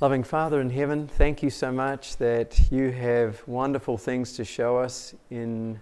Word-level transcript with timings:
Loving 0.00 0.24
Father 0.24 0.62
in 0.62 0.70
heaven, 0.70 1.06
thank 1.06 1.42
you 1.42 1.50
so 1.50 1.70
much 1.70 2.16
that 2.16 2.58
you 2.72 2.90
have 2.90 3.46
wonderful 3.46 3.98
things 3.98 4.32
to 4.32 4.46
show 4.46 4.78
us 4.78 5.14
in 5.28 5.78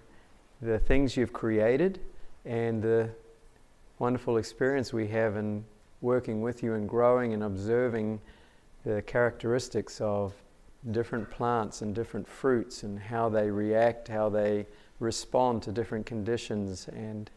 the 0.61 0.77
things 0.77 1.15
you've 1.15 1.31
created 1.31 2.01
and 2.43 2.81
the 2.81 3.09
wonderful 3.97 4.35
experience 4.35 4.91
we 4.91 5.07
have 5.07 5.37
in 5.37 5.63
working 6.01 6.41
with 6.41 6.61
you 6.61 6.73
and 6.73 6.89
growing 6.89 7.31
and 7.33 7.43
observing 7.43 8.19
the 8.83 9.01
characteristics 9.03 10.01
of 10.01 10.33
different 10.91 11.31
plants 11.31 11.81
and 11.81 11.95
different 11.95 12.27
fruits 12.27 12.83
and 12.83 12.99
how 12.99 13.29
they 13.29 13.49
react, 13.49 14.09
how 14.09 14.27
they 14.27 14.65
respond 14.99 15.63
to 15.63 15.71
different 15.71 16.05
conditions. 16.05 16.89
And 16.89 17.31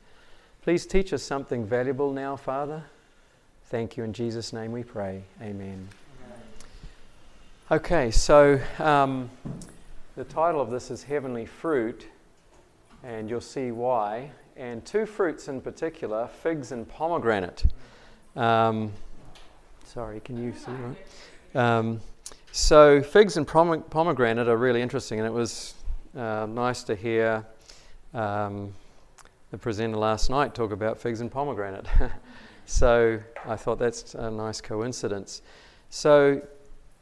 please 0.63 0.85
teach 0.85 1.13
us 1.13 1.23
something 1.23 1.65
valuable 1.65 2.13
now, 2.13 2.35
Father. 2.35 2.83
Thank 3.67 3.97
you. 3.97 4.03
In 4.03 4.13
Jesus' 4.13 4.53
name 4.53 4.73
we 4.73 4.83
pray. 4.83 5.23
Amen. 5.41 5.89
Okay, 7.73 8.11
so 8.11 8.61
um, 8.81 9.31
the 10.15 10.25
title 10.25 10.61
of 10.61 10.69
this 10.69 10.91
is 10.91 11.03
Heavenly 11.03 11.47
Fruit, 11.47 12.07
and 13.03 13.31
you'll 13.31 13.41
see 13.41 13.71
why. 13.71 14.31
And 14.59 14.85
two 14.85 15.07
fruits 15.07 15.49
in 15.49 15.63
particular 15.63 16.29
figs 16.43 16.73
and 16.73 16.87
pomegranate. 16.87 17.65
Um, 18.37 18.93
sorry, 19.87 20.21
can 20.21 20.37
you 20.37 20.53
see 20.53 20.73
that? 21.55 21.59
Um, 21.59 22.03
so, 22.51 23.01
figs 23.01 23.39
and 23.39 23.49
pomegranate 23.49 24.49
are 24.49 24.59
really 24.59 24.83
interesting, 24.83 25.19
and 25.19 25.27
it 25.27 25.33
was 25.33 25.73
uh, 26.15 26.45
nice 26.45 26.83
to 26.83 26.95
hear 26.95 27.43
um, 28.13 28.75
the 29.51 29.57
presenter 29.57 29.97
last 29.97 30.29
night 30.29 30.55
talk 30.55 30.73
about 30.73 30.99
figs 30.99 31.23
and 31.23 31.33
pomegranate. 31.33 31.87
so, 32.67 33.19
I 33.47 33.57
thought 33.57 33.79
that's 33.79 34.15
a 34.15 34.31
nice 34.31 34.61
coincidence. 34.61 35.41
So, 35.89 36.43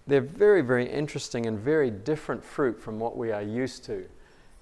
they're 0.07 0.21
very, 0.21 0.63
very 0.63 0.89
interesting 0.89 1.47
and 1.47 1.59
very 1.59 1.91
different 1.91 2.45
fruit 2.45 2.81
from 2.81 2.99
what 2.99 3.17
we 3.17 3.33
are 3.33 3.43
used 3.43 3.85
to. 3.85 4.05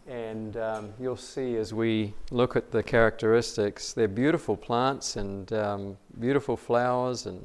And 0.06 0.56
um, 0.56 0.92
you'll 0.98 1.17
see 1.17 1.56
as 1.56 1.75
we 1.75 2.14
look 2.31 2.56
at 2.56 2.70
the 2.70 2.83
characteristics, 2.83 3.92
they're 3.92 4.09
beautiful 4.09 4.56
plants 4.56 5.16
and 5.16 5.53
um, 5.53 5.97
beautiful 6.19 6.56
flowers 6.56 7.27
and 7.27 7.44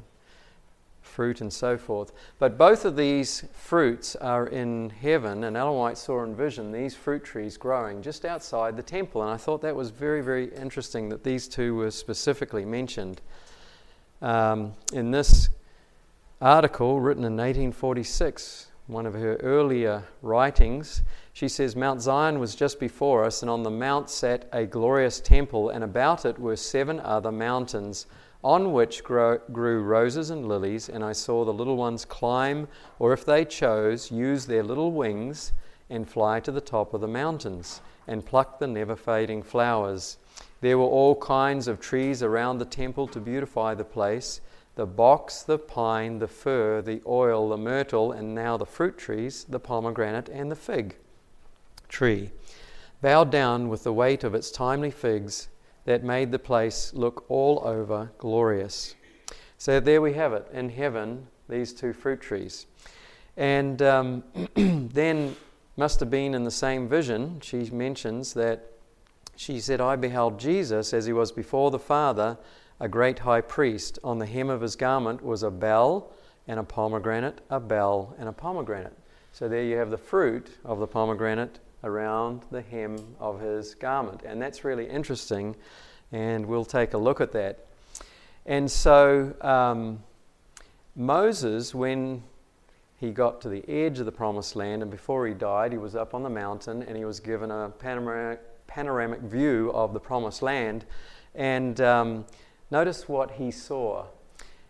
fruit 1.02 1.40
and 1.42 1.52
so 1.52 1.76
forth. 1.76 2.12
But 2.38 2.58
both 2.58 2.84
of 2.84 2.96
these 2.96 3.44
fruits 3.52 4.16
are 4.16 4.46
in 4.46 4.90
heaven, 4.90 5.44
and 5.44 5.56
Ellen 5.56 5.78
White 5.78 5.98
saw 5.98 6.24
in 6.24 6.34
vision 6.34 6.72
these 6.72 6.94
fruit 6.94 7.22
trees 7.22 7.56
growing 7.56 8.02
just 8.02 8.24
outside 8.24 8.76
the 8.76 8.82
temple. 8.82 9.22
And 9.22 9.30
I 9.30 9.36
thought 9.36 9.60
that 9.62 9.76
was 9.76 9.90
very, 9.90 10.22
very 10.22 10.52
interesting 10.54 11.08
that 11.10 11.22
these 11.22 11.46
two 11.46 11.74
were 11.74 11.90
specifically 11.90 12.64
mentioned. 12.64 13.20
Um, 14.22 14.72
in 14.92 15.10
this 15.10 15.50
article 16.44 17.00
written 17.00 17.24
in 17.24 17.38
1846, 17.38 18.66
one 18.86 19.06
of 19.06 19.14
her 19.14 19.36
earlier 19.36 20.04
writings, 20.20 21.00
she 21.32 21.48
says 21.48 21.74
Mount 21.74 22.02
Zion 22.02 22.38
was 22.38 22.54
just 22.54 22.78
before 22.78 23.24
us, 23.24 23.40
and 23.40 23.50
on 23.50 23.62
the 23.62 23.70
mount 23.70 24.10
sat 24.10 24.46
a 24.52 24.66
glorious 24.66 25.20
temple, 25.20 25.70
and 25.70 25.82
about 25.82 26.26
it 26.26 26.38
were 26.38 26.54
seven 26.54 27.00
other 27.00 27.32
mountains, 27.32 28.04
on 28.42 28.74
which 28.74 29.02
grow, 29.02 29.38
grew 29.52 29.82
roses 29.82 30.28
and 30.28 30.46
lilies. 30.46 30.90
And 30.90 31.02
I 31.02 31.12
saw 31.12 31.46
the 31.46 31.52
little 31.52 31.78
ones 31.78 32.04
climb, 32.04 32.68
or 32.98 33.14
if 33.14 33.24
they 33.24 33.46
chose, 33.46 34.10
use 34.10 34.44
their 34.44 34.62
little 34.62 34.92
wings 34.92 35.54
and 35.88 36.06
fly 36.06 36.40
to 36.40 36.52
the 36.52 36.60
top 36.60 36.92
of 36.92 37.00
the 37.00 37.08
mountains, 37.08 37.80
and 38.06 38.26
pluck 38.26 38.58
the 38.58 38.66
never 38.66 38.96
fading 38.96 39.42
flowers. 39.42 40.18
There 40.60 40.76
were 40.76 40.84
all 40.84 41.16
kinds 41.16 41.68
of 41.68 41.80
trees 41.80 42.22
around 42.22 42.58
the 42.58 42.66
temple 42.66 43.08
to 43.08 43.18
beautify 43.18 43.72
the 43.72 43.84
place 43.84 44.42
the 44.76 44.86
box, 44.86 45.42
the 45.42 45.58
pine, 45.58 46.18
the 46.18 46.28
fir, 46.28 46.82
the 46.82 47.00
oil, 47.06 47.48
the 47.48 47.56
myrtle, 47.56 48.12
and 48.12 48.34
now 48.34 48.56
the 48.56 48.66
fruit 48.66 48.98
trees, 48.98 49.44
the 49.44 49.60
pomegranate, 49.60 50.28
and 50.28 50.50
the 50.50 50.56
fig 50.56 50.96
tree, 51.88 52.30
bowed 53.00 53.30
down 53.30 53.68
with 53.68 53.84
the 53.84 53.92
weight 53.92 54.24
of 54.24 54.34
its 54.34 54.50
timely 54.50 54.90
figs 54.90 55.48
that 55.84 56.02
made 56.02 56.32
the 56.32 56.38
place 56.38 56.92
look 56.94 57.24
all 57.28 57.62
over 57.64 58.10
glorious. 58.18 58.94
So 59.58 59.78
there 59.80 60.00
we 60.00 60.14
have 60.14 60.32
it 60.32 60.46
in 60.52 60.70
heaven, 60.70 61.28
these 61.48 61.72
two 61.72 61.92
fruit 61.92 62.20
trees. 62.20 62.66
And 63.36 63.80
um, 63.82 64.24
then, 64.54 65.36
must 65.76 66.00
have 66.00 66.10
been 66.10 66.34
in 66.34 66.44
the 66.44 66.50
same 66.50 66.88
vision, 66.88 67.40
she 67.42 67.68
mentions 67.70 68.34
that 68.34 68.70
she 69.36 69.58
said, 69.58 69.80
I 69.80 69.96
beheld 69.96 70.38
Jesus 70.38 70.94
as 70.94 71.06
he 71.06 71.12
was 71.12 71.32
before 71.32 71.70
the 71.70 71.78
Father 71.78 72.38
a 72.80 72.88
great 72.88 73.20
high 73.20 73.40
priest. 73.40 73.98
On 74.04 74.18
the 74.18 74.26
hem 74.26 74.50
of 74.50 74.60
his 74.60 74.76
garment 74.76 75.22
was 75.22 75.42
a 75.42 75.50
bell 75.50 76.12
and 76.46 76.60
a 76.60 76.64
pomegranate, 76.64 77.40
a 77.50 77.60
bell 77.60 78.14
and 78.18 78.28
a 78.28 78.32
pomegranate. 78.32 78.96
So 79.32 79.48
there 79.48 79.62
you 79.62 79.76
have 79.76 79.90
the 79.90 79.98
fruit 79.98 80.50
of 80.64 80.78
the 80.78 80.86
pomegranate 80.86 81.58
around 81.82 82.42
the 82.50 82.62
hem 82.62 82.96
of 83.18 83.40
his 83.40 83.74
garment. 83.74 84.22
And 84.24 84.40
that's 84.40 84.64
really 84.64 84.88
interesting, 84.88 85.56
and 86.12 86.46
we'll 86.46 86.64
take 86.64 86.94
a 86.94 86.98
look 86.98 87.20
at 87.20 87.32
that. 87.32 87.66
And 88.46 88.70
so 88.70 89.34
um, 89.40 90.02
Moses, 90.96 91.74
when 91.74 92.22
he 92.98 93.10
got 93.10 93.40
to 93.42 93.48
the 93.48 93.68
edge 93.68 93.98
of 93.98 94.06
the 94.06 94.12
promised 94.12 94.56
land, 94.56 94.82
and 94.82 94.90
before 94.90 95.26
he 95.26 95.34
died, 95.34 95.72
he 95.72 95.78
was 95.78 95.96
up 95.96 96.14
on 96.14 96.22
the 96.22 96.30
mountain 96.30 96.82
and 96.82 96.96
he 96.96 97.04
was 97.04 97.20
given 97.20 97.50
a 97.50 97.70
panoramic, 97.78 98.40
panoramic 98.66 99.20
view 99.20 99.70
of 99.74 99.92
the 99.92 100.00
promised 100.00 100.42
land. 100.42 100.84
And 101.34 101.80
um, 101.80 102.24
Notice 102.74 103.08
what 103.08 103.30
he 103.30 103.52
saw. 103.52 104.06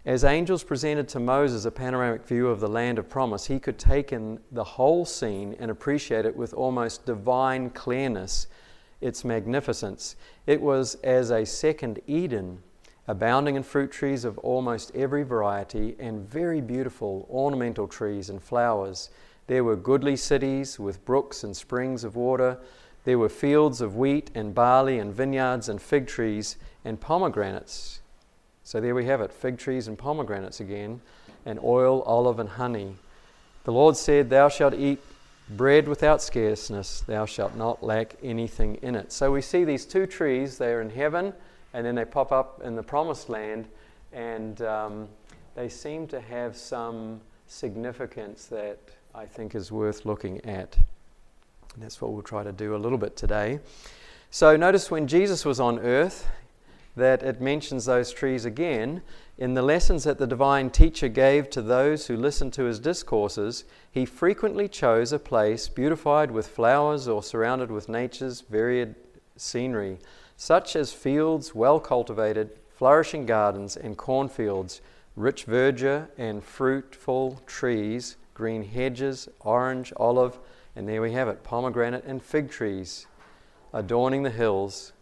As 0.05 0.25
angels 0.25 0.63
presented 0.63 1.09
to 1.09 1.19
Moses 1.19 1.65
a 1.65 1.71
panoramic 1.71 2.27
view 2.27 2.49
of 2.49 2.61
the 2.61 2.69
land 2.69 2.99
of 2.99 3.09
promise, 3.09 3.47
he 3.47 3.59
could 3.59 3.79
take 3.79 4.13
in 4.13 4.41
the 4.53 4.63
whole 4.63 5.07
scene 5.07 5.57
and 5.59 5.71
appreciate 5.71 6.27
it 6.27 6.37
with 6.37 6.53
almost 6.53 7.07
divine 7.07 7.71
clearness, 7.71 8.47
its 9.01 9.25
magnificence. 9.25 10.17
It 10.47 10.61
was 10.61 10.97
as 10.97 11.31
a 11.31 11.47
second 11.47 11.99
Eden, 12.07 12.63
abounding 13.09 13.57
in 13.57 13.63
fruit 13.63 13.91
trees 13.91 14.27
of 14.27 14.37
almost 14.37 14.95
every 14.95 15.23
variety 15.23 15.97
and 15.99 16.29
very 16.29 16.61
beautiful 16.61 17.27
ornamental 17.31 17.89
trees 17.89 18.29
and 18.29 18.43
flowers. 18.43 19.09
There 19.47 19.65
were 19.65 19.77
goodly 19.77 20.17
cities 20.17 20.79
with 20.79 21.03
brooks 21.07 21.43
and 21.43 21.57
springs 21.57 22.05
of 22.05 22.17
water. 22.17 22.59
There 23.05 23.19
were 23.19 23.31
fields 23.31 23.81
of 23.81 23.97
wheat 23.97 24.31
and 24.35 24.55
barley 24.55 24.99
and 24.99 25.11
vineyards 25.15 25.71
and 25.71 25.81
fig 25.81 26.07
trees 26.07 26.59
and 26.85 27.01
pomegranates. 27.01 28.01
So 28.63 28.81
there 28.81 28.95
we 28.95 29.07
have 29.07 29.21
it 29.21 29.33
fig 29.33 29.59
trees 29.59 29.89
and 29.89 29.99
pomegranates 29.99 30.61
again, 30.61 31.01
and 31.45 31.59
oil, 31.63 32.03
olive, 32.03 32.39
and 32.39 32.49
honey. 32.49 32.95
The 33.65 33.73
Lord 33.73 33.97
said, 33.97 34.31
Thou 34.31 34.49
shalt 34.49 34.75
eat 34.75 35.01
bread 35.51 35.89
without 35.89 36.23
scarceness, 36.23 37.01
thou 37.07 37.27
shalt 37.27 37.55
not 37.55 37.83
lack 37.83 38.17
anything 38.23 38.77
in 38.77 38.95
it. 38.95 39.13
So 39.13 39.31
we 39.31 39.43
see 39.43 39.65
these 39.65 39.85
two 39.85 40.07
trees, 40.07 40.57
they 40.57 40.73
are 40.73 40.81
in 40.81 40.91
heaven, 40.91 41.33
and 41.75 41.85
then 41.85 41.95
they 41.95 42.05
pop 42.05 42.33
up 42.33 42.63
in 42.65 42.75
the 42.75 42.83
promised 42.83 43.29
land, 43.29 43.67
and 44.13 44.63
um, 44.63 45.09
they 45.55 45.69
seem 45.69 46.07
to 46.09 46.21
have 46.21 46.57
some 46.57 47.21
significance 47.47 48.47
that 48.47 48.79
I 49.15 49.27
think 49.27 49.55
is 49.55 49.71
worth 49.71 50.07
looking 50.07 50.45
at. 50.45 50.77
And 51.75 51.83
that's 51.83 52.01
what 52.01 52.13
we'll 52.13 52.23
try 52.23 52.43
to 52.43 52.53
do 52.53 52.75
a 52.75 52.79
little 52.79 52.99
bit 52.99 53.17
today. 53.17 53.61
So 54.31 54.57
notice 54.57 54.91
when 54.91 55.07
Jesus 55.07 55.45
was 55.45 55.61
on 55.61 55.79
earth, 55.79 56.29
that 56.97 57.23
it 57.23 57.41
mentions 57.41 57.85
those 57.85 58.13
trees 58.13 58.45
again. 58.45 59.03
In 59.37 59.55
the 59.55 59.63
lessons 59.63 60.05
that 60.05 60.19
the 60.19 60.27
divine 60.27 60.71
teacher 60.71 61.09
gave 61.09 61.51
to 61.51 61.63
those 61.63 62.07
who 62.07 62.17
listened 62.17 62.53
to 62.55 62.65
his 62.65 62.79
discourses, 62.79 63.65
he 63.91 64.05
frequently 64.05 64.69
chose 64.69 65.13
a 65.13 65.19
place 65.19 65.69
beautified 65.69 66.31
with 66.31 66.47
flowers 66.47 67.09
or 67.09 67.23
surrounded 67.23 67.71
with 67.71 67.89
nature's 67.89 68.43
varied 68.43 68.95
scenery, 69.37 69.99
such 70.37 70.77
as 70.77 70.93
fields 70.93 71.55
well 71.55 71.81
cultivated, 71.81 72.51
flourishing 72.69 73.27
gardens, 73.27 73.77
and 73.77 73.97
cornfields, 73.97 74.81
rich 75.17 75.47
verdure 75.47 76.09
and 76.17 76.43
fruitful 76.43 77.41
trees, 77.47 78.17
green 78.35 78.65
hedges, 78.65 79.29
orange, 79.41 79.93
olive, 79.97 80.39
and 80.77 80.89
there 80.89 81.03
we 81.03 81.13
have 81.13 81.29
it 81.29 81.45
pomegranate 81.45 82.05
and 82.05 82.23
fig 82.23 82.51
trees 82.51 83.07
adorning 83.75 84.23
the 84.23 84.31
hills 84.31 84.93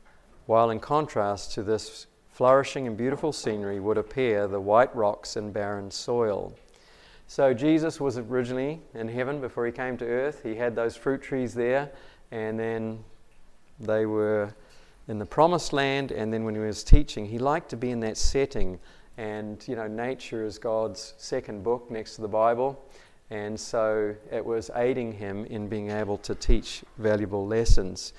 while 0.53 0.69
in 0.69 0.79
contrast 0.79 1.51
to 1.51 1.63
this 1.63 2.09
flourishing 2.29 2.87
and 2.87 2.95
beautiful 2.95 3.33
scenery 3.33 3.81
would 3.81 3.97
appear 3.97 4.47
the 4.47 4.61
white 4.61 4.95
rocks 4.95 5.37
and 5.37 5.51
barren 5.51 5.91
soil. 5.91 6.55
So, 7.27 7.55
Jesus 7.55 7.99
was 7.99 8.19
originally 8.19 8.79
in 8.93 9.09
heaven 9.09 9.41
before 9.41 9.65
he 9.65 9.73
came 9.73 9.97
to 9.97 10.05
earth. 10.05 10.43
He 10.43 10.55
had 10.55 10.77
those 10.77 10.95
fruit 10.95 11.23
trees 11.23 11.55
there, 11.55 11.91
and 12.33 12.61
then 12.61 13.03
they 13.81 14.05
were 14.05 14.55
in 15.09 15.19
the 15.19 15.25
promised 15.25 15.73
land. 15.73 16.13
And 16.13 16.31
then 16.31 16.45
when 16.45 16.55
he 16.55 16.61
was 16.61 16.85
teaching, 16.85 17.25
he 17.25 17.39
liked 17.39 17.71
to 17.71 17.79
be 17.79 17.91
in 17.91 18.01
that 18.01 18.19
setting. 18.19 18.79
And, 19.17 19.67
you 19.67 19.75
know, 19.75 19.89
nature 19.89 20.45
is 20.45 20.59
God's 20.59 21.15
second 21.17 21.65
book 21.65 21.91
next 21.91 22.17
to 22.17 22.21
the 22.21 22.29
Bible. 22.29 22.79
And 23.31 23.59
so 23.59 24.15
it 24.31 24.45
was 24.45 24.71
aiding 24.75 25.13
him 25.13 25.47
in 25.47 25.67
being 25.67 25.91
able 25.91 26.19
to 26.19 26.35
teach 26.35 26.85
valuable 26.99 27.47
lessons. 27.47 28.13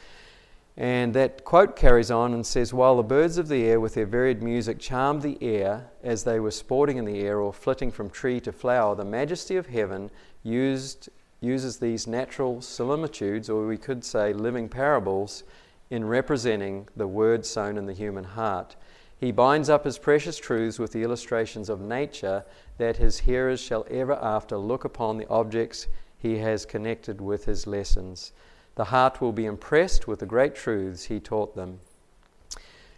And 0.76 1.14
that 1.14 1.44
quote 1.44 1.76
carries 1.76 2.10
on 2.10 2.34
and 2.34 2.46
says, 2.46 2.74
While 2.74 2.98
the 2.98 3.04
birds 3.04 3.38
of 3.38 3.48
the 3.48 3.64
air 3.64 3.80
with 3.80 3.94
their 3.94 4.08
varied 4.08 4.42
music 4.42 4.80
charmed 4.80 5.22
the 5.22 5.38
air 5.42 5.92
as 6.02 6.24
they 6.24 6.40
were 6.40 6.52
sporting 6.52 6.98
in 6.98 7.06
the 7.06 7.22
air 7.22 7.40
or 7.40 7.54
flitting 7.54 7.92
from 7.92 8.10
tree 8.10 8.40
to 8.40 8.52
flower, 8.52 8.96
the 8.96 9.06
majesty 9.06 9.56
of 9.56 9.68
heaven 9.68 10.10
used, 10.42 11.10
uses 11.42 11.78
these 11.78 12.08
natural 12.08 12.60
similitudes, 12.60 13.50
or 13.50 13.68
we 13.68 13.78
could 13.78 14.04
say 14.04 14.34
living 14.34 14.68
parables, 14.68 15.44
in 15.92 16.04
representing 16.06 16.88
the 16.96 17.06
word 17.06 17.46
sown 17.46 17.78
in 17.78 17.86
the 17.86 17.94
human 17.94 18.24
heart. 18.24 18.76
He 19.16 19.32
binds 19.32 19.70
up 19.70 19.86
his 19.86 20.00
precious 20.00 20.38
truths 20.38 20.80
with 20.80 20.92
the 20.92 21.04
illustrations 21.04 21.70
of 21.70 21.82
nature 21.82 22.44
that 22.80 22.98
his 22.98 23.20
hearers 23.20 23.62
shall 23.62 23.86
ever 23.92 24.14
after 24.14 24.58
look 24.58 24.86
upon 24.86 25.18
the 25.18 25.30
objects 25.30 25.88
he 26.18 26.40
has 26.40 26.66
connected 26.66 27.22
with 27.22 27.46
his 27.46 27.68
lessons. 27.68 28.32
The 28.76 28.86
heart 28.86 29.22
will 29.22 29.32
be 29.32 29.46
impressed 29.46 30.08
with 30.08 30.20
the 30.20 30.26
great 30.26 30.56
truths 30.56 31.04
he 31.04 31.20
taught 31.20 31.56
them. 31.56 31.80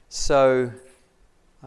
So, 0.07 0.71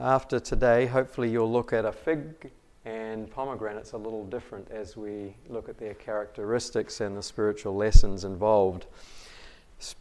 after 0.01 0.41
today, 0.41 0.87
hopefully, 0.87 1.31
you'll 1.31 1.53
look 1.53 1.73
at 1.73 1.85
a 1.85 1.93
fig 1.93 2.51
and 2.85 3.31
pomegranates 3.31 3.93
a 3.93 3.99
little 3.99 4.25
different 4.25 4.71
as 4.71 4.97
we 4.97 5.35
look 5.49 5.69
at 5.69 5.77
their 5.77 5.95
characteristics 5.95 7.03
and 7.03 7.17
the 7.17 7.23
spiritual 7.23 7.77
lessons 7.77 8.25
involved. 8.25 8.87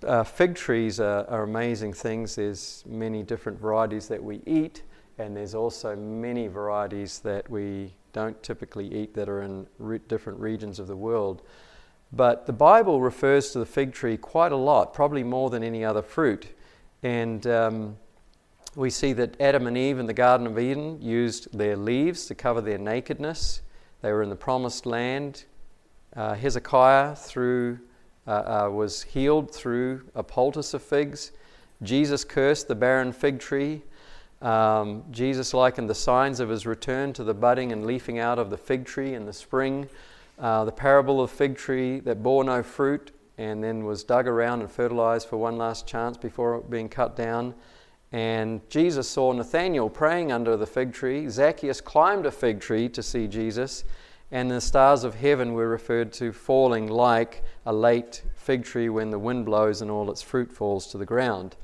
Uh, 0.04 0.24
fig 0.24 0.56
trees 0.56 1.00
are, 1.00 1.26
are, 1.30 1.44
amazing 1.44 1.94
things. 1.94 2.36
There's 2.36 2.84
many 2.88 3.24
different 3.24 3.60
varieties 3.60 4.08
that 4.08 4.24
we 4.24 4.42
eat, 4.46 4.84
and 5.18 5.36
there's 5.36 5.54
also 5.54 5.96
many 5.96 6.48
varieties 6.48 7.20
that 7.20 7.50
we 7.50 7.94
don't 8.14 8.42
typically 8.42 8.88
eat 8.92 9.14
that 9.14 9.28
are 9.28 9.42
in 9.42 9.68
re- 9.78 10.00
different 10.08 10.40
regions 10.40 10.80
of 10.80 10.88
the 10.88 10.96
world. 10.96 11.42
But 12.12 12.46
the 12.46 12.54
Bible 12.54 13.02
refers 13.02 13.52
to 13.52 13.60
the 13.60 13.66
fig 13.66 13.94
tree 13.94 14.18
quite 14.18 14.52
a 14.52 14.58
lot, 14.58 14.94
probably 14.94 15.24
more 15.24 15.50
than 15.50 15.64
any 15.64 15.84
other 15.84 16.02
fruit. 16.02 16.48
And 17.04 17.46
um, 17.48 17.98
we 18.76 18.90
see 18.90 19.14
that 19.14 19.40
Adam 19.42 19.68
and 19.68 19.78
Eve 19.78 20.00
in 20.00 20.06
the 20.06 20.14
Garden 20.14 20.48
of 20.48 20.58
Eden 20.58 21.02
used 21.02 21.58
their 21.58 21.76
leaves 21.76 22.26
to 22.28 22.36
cover 22.36 22.62
their 22.62 22.78
nakedness. 22.78 23.62
They 24.02 24.12
were 24.12 24.24
in 24.24 24.30
the 24.30 24.36
promised 24.36 24.86
land. 24.86 25.44
Uh, 26.16 26.34
Hezekiah 26.36 27.16
through, 27.16 27.80
uh, 28.26 28.32
uh, 28.66 28.70
was 28.72 29.04
healed 29.04 29.54
through 29.54 30.06
a 30.16 30.24
poultice 30.24 30.74
of 30.74 30.82
figs. 30.82 31.32
Jesus 31.84 32.24
cursed 32.24 32.68
the 32.68 32.76
barren 32.76 33.12
fig 33.12 33.40
tree. 33.40 33.82
Um, 34.42 35.04
Jesus 35.12 35.54
likened 35.54 35.90
the 35.90 35.96
signs 35.96 36.40
of 36.40 36.48
his 36.48 36.66
return 36.66 37.12
to 37.14 37.24
the 37.24 37.34
budding 37.34 37.72
and 37.72 37.86
leafing 37.86 38.20
out 38.20 38.40
of 38.40 38.50
the 38.50 38.58
fig 38.58 38.86
tree 38.86 39.14
in 39.14 39.26
the 39.26 39.34
spring 39.34 39.90
uh, 40.40 40.66
the 40.66 40.72
parable 40.72 41.22
of 41.22 41.32
fig 41.32 41.56
tree 41.58 42.00
that 42.02 42.22
bore 42.22 42.44
no 42.44 42.62
fruit 42.62 43.12
and 43.38 43.64
then 43.64 43.86
was 43.86 44.04
dug 44.04 44.28
around 44.28 44.62
and 44.62 44.72
fertilized 44.72 45.28
for 45.28 45.38
one 45.38 45.58
last 45.58 45.88
chance 45.88 46.18
before 46.18 46.62
being 46.62 46.90
cut 46.90 47.16
down. 47.16 47.54
And 48.12 48.68
Jesus 48.70 49.10
saw 49.10 49.32
Nathanael 49.34 49.90
praying 49.90 50.32
under 50.32 50.56
the 50.56 50.66
fig 50.66 50.94
tree. 50.94 51.30
Zacchaeus 51.30 51.82
climbed 51.82 52.26
a 52.26 52.32
fig 52.32 52.60
tree 52.60 52.88
to 52.90 53.04
see 53.04 53.28
Jesus. 53.28 53.84
And 54.32 54.52
the 54.52 54.60
stars 54.60 55.04
of 55.04 55.16
heaven 55.16 55.54
were 55.54 55.70
referred 55.70 56.12
to 56.14 56.34
falling 56.34 56.88
like 56.88 57.44
a 57.66 57.72
late 57.74 58.24
fig 58.36 58.64
tree 58.64 58.90
when 58.90 59.10
the 59.10 59.20
wind 59.20 59.46
blows 59.46 59.82
and 59.82 59.90
all 59.90 60.10
its 60.12 60.22
fruit 60.22 60.52
falls 60.52 60.88
to 60.88 60.98
the 60.98 61.06
ground. 61.06 61.56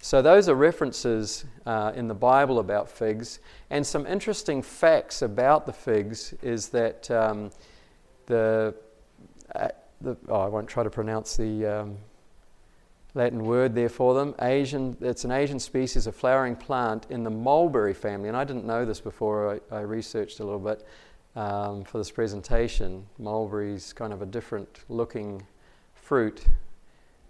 So, 0.00 0.22
those 0.22 0.48
are 0.48 0.54
references 0.54 1.44
uh, 1.66 1.92
in 1.94 2.06
the 2.06 2.14
Bible 2.14 2.60
about 2.60 2.88
figs. 2.88 3.40
And 3.68 3.84
some 3.84 4.06
interesting 4.06 4.62
facts 4.62 5.22
about 5.22 5.66
the 5.66 5.72
figs 5.72 6.34
is 6.40 6.68
that 6.68 7.10
um, 7.10 7.50
the, 8.28 8.74
uh, 9.54 9.68
the 10.00 10.16
oh, 10.28 10.40
I 10.40 10.46
won't 10.46 10.68
try 10.68 10.84
to 10.84 10.90
pronounce 10.90 11.36
the 11.36 11.66
um, 11.66 11.96
Latin 13.14 13.44
word 13.44 13.74
there 13.74 13.88
for 13.88 14.14
them. 14.14 14.34
Asian, 14.40 14.96
it's 15.00 15.24
an 15.24 15.32
Asian 15.32 15.58
species 15.58 16.06
of 16.06 16.14
flowering 16.14 16.54
plant 16.54 17.06
in 17.10 17.24
the 17.24 17.30
mulberry 17.30 17.94
family, 17.94 18.28
and 18.28 18.36
I 18.36 18.44
didn't 18.44 18.64
know 18.64 18.84
this 18.84 19.00
before 19.00 19.60
I, 19.72 19.76
I 19.76 19.80
researched 19.80 20.40
a 20.40 20.44
little 20.44 20.60
bit 20.60 20.86
um, 21.34 21.84
for 21.84 21.98
this 21.98 22.10
presentation. 22.10 23.06
Mulberry's 23.18 23.92
kind 23.92 24.12
of 24.12 24.22
a 24.22 24.26
different 24.26 24.84
looking 24.88 25.44
fruit, 25.94 26.44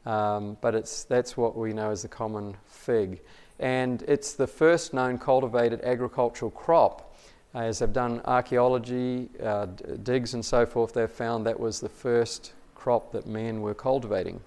um, 0.05 0.57
but 0.61 0.75
it's, 0.75 1.05
that's 1.05 1.37
what 1.37 1.57
we 1.57 1.73
know 1.73 1.91
as 1.91 2.03
the 2.03 2.09
common 2.09 2.57
fig. 2.67 3.21
And 3.61 4.03
it's 4.03 4.35
the 4.35 4.47
first 4.47 4.93
known 4.93 5.19
cultivated 5.19 5.81
agricultural 5.83 6.51
crop 6.51 7.17
as 7.55 7.79
they've 7.79 7.93
done 7.93 8.21
archaeology, 8.25 9.31
uh, 9.43 9.67
digs, 10.03 10.35
and 10.35 10.45
so 10.45 10.67
forth, 10.67 10.93
they've 10.93 11.11
found 11.11 11.47
that 11.47 11.59
was 11.59 11.81
the 11.81 11.89
first 11.89 12.53
crop 12.75 13.13
that 13.13 13.27
men 13.27 13.61
were 13.61 13.75
cultivating. 13.75 14.41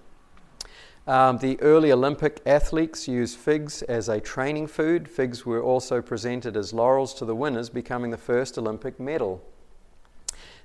Um, 1.06 1.38
the 1.38 1.60
early 1.60 1.90
Olympic 1.90 2.40
athletes 2.46 3.08
used 3.08 3.36
figs 3.36 3.82
as 3.82 4.08
a 4.08 4.20
training 4.20 4.68
food. 4.68 5.08
Figs 5.08 5.44
were 5.44 5.60
also 5.60 6.00
presented 6.00 6.56
as 6.56 6.72
laurels 6.72 7.12
to 7.14 7.24
the 7.24 7.34
winners, 7.34 7.68
becoming 7.70 8.12
the 8.12 8.16
first 8.16 8.56
Olympic 8.56 9.00
medal. 9.00 9.42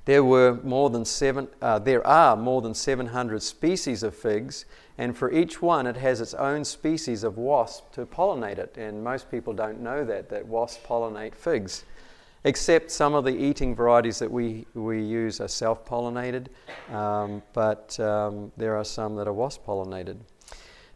There 0.06 0.24
were 0.24 0.60
more 0.64 0.92
than 0.92 1.06
seven. 1.06 1.48
Uh, 1.60 1.80
there 1.80 2.06
are 2.06 2.38
more 2.38 2.62
than 2.62 2.76
700 2.76 3.42
species 3.42 4.04
of 4.04 4.16
figs, 4.16 4.66
and 4.98 5.18
for 5.18 5.32
each 5.32 5.62
one, 5.62 5.88
it 5.88 5.98
has 5.98 6.22
its 6.22 6.36
own 6.36 6.64
species 6.64 7.24
of 7.24 7.38
wasp 7.38 7.92
to 7.94 8.06
pollinate 8.06 8.60
it. 8.60 8.78
And 8.78 9.04
most 9.04 9.30
people 9.32 9.54
don't 9.54 9.82
know 9.82 10.06
that 10.06 10.30
that 10.30 10.48
wasps 10.48 10.86
pollinate 10.88 11.34
figs 11.34 11.84
except 12.44 12.92
some 12.92 13.14
of 13.14 13.24
the 13.24 13.36
eating 13.36 13.76
varieties 13.76 14.20
that 14.20 14.32
we, 14.32 14.66
we 14.74 15.02
use 15.02 15.42
are 15.42 15.48
self 15.48 15.86
pollinated, 15.86 16.48
um, 16.92 17.42
but 17.54 18.00
um, 18.00 18.52
there 18.58 18.76
are 18.76 18.86
some 18.86 19.16
that 19.16 19.28
are 19.28 19.34
wasp 19.34 19.66
pollinated. 19.66 20.18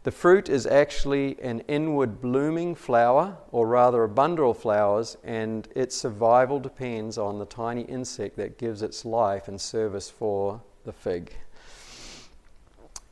The 0.04 0.10
fruit 0.10 0.48
is 0.48 0.66
actually 0.66 1.40
an 1.40 1.60
inward 1.68 2.20
blooming 2.20 2.74
flower, 2.74 3.36
or 3.52 3.68
rather 3.68 4.02
a 4.02 4.08
bundle 4.08 4.50
of 4.50 4.58
flowers, 4.58 5.16
and 5.22 5.68
its 5.76 5.96
survival 5.96 6.58
depends 6.58 7.18
on 7.18 7.38
the 7.38 7.46
tiny 7.46 7.82
insect 7.82 8.36
that 8.36 8.58
gives 8.58 8.82
its 8.82 9.04
life 9.04 9.46
and 9.46 9.60
service 9.60 10.10
for 10.10 10.60
the 10.84 10.92
fig. 10.92 11.32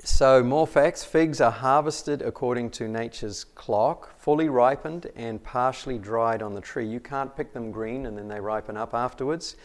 So, 0.03 0.43
more 0.43 0.67
facts 0.67 1.05
figs 1.05 1.43
are 1.43 1.51
harvested 1.51 2.23
according 2.23 2.71
to 2.71 2.89
nature's 2.89 3.45
clock, 3.45 4.19
fully 4.19 4.49
ripened 4.49 5.11
and 5.15 5.43
partially 5.43 5.99
dried 5.99 6.43
on 6.43 6.55
the 6.55 6.61
tree. 6.63 6.87
You 6.87 7.01
can't 7.01 7.37
pick 7.37 7.53
them 7.53 7.71
green 7.71 8.07
and 8.07 8.17
then 8.17 8.27
they 8.27 8.41
ripen 8.41 8.79
up 8.79 8.95
afterwards. 8.95 9.57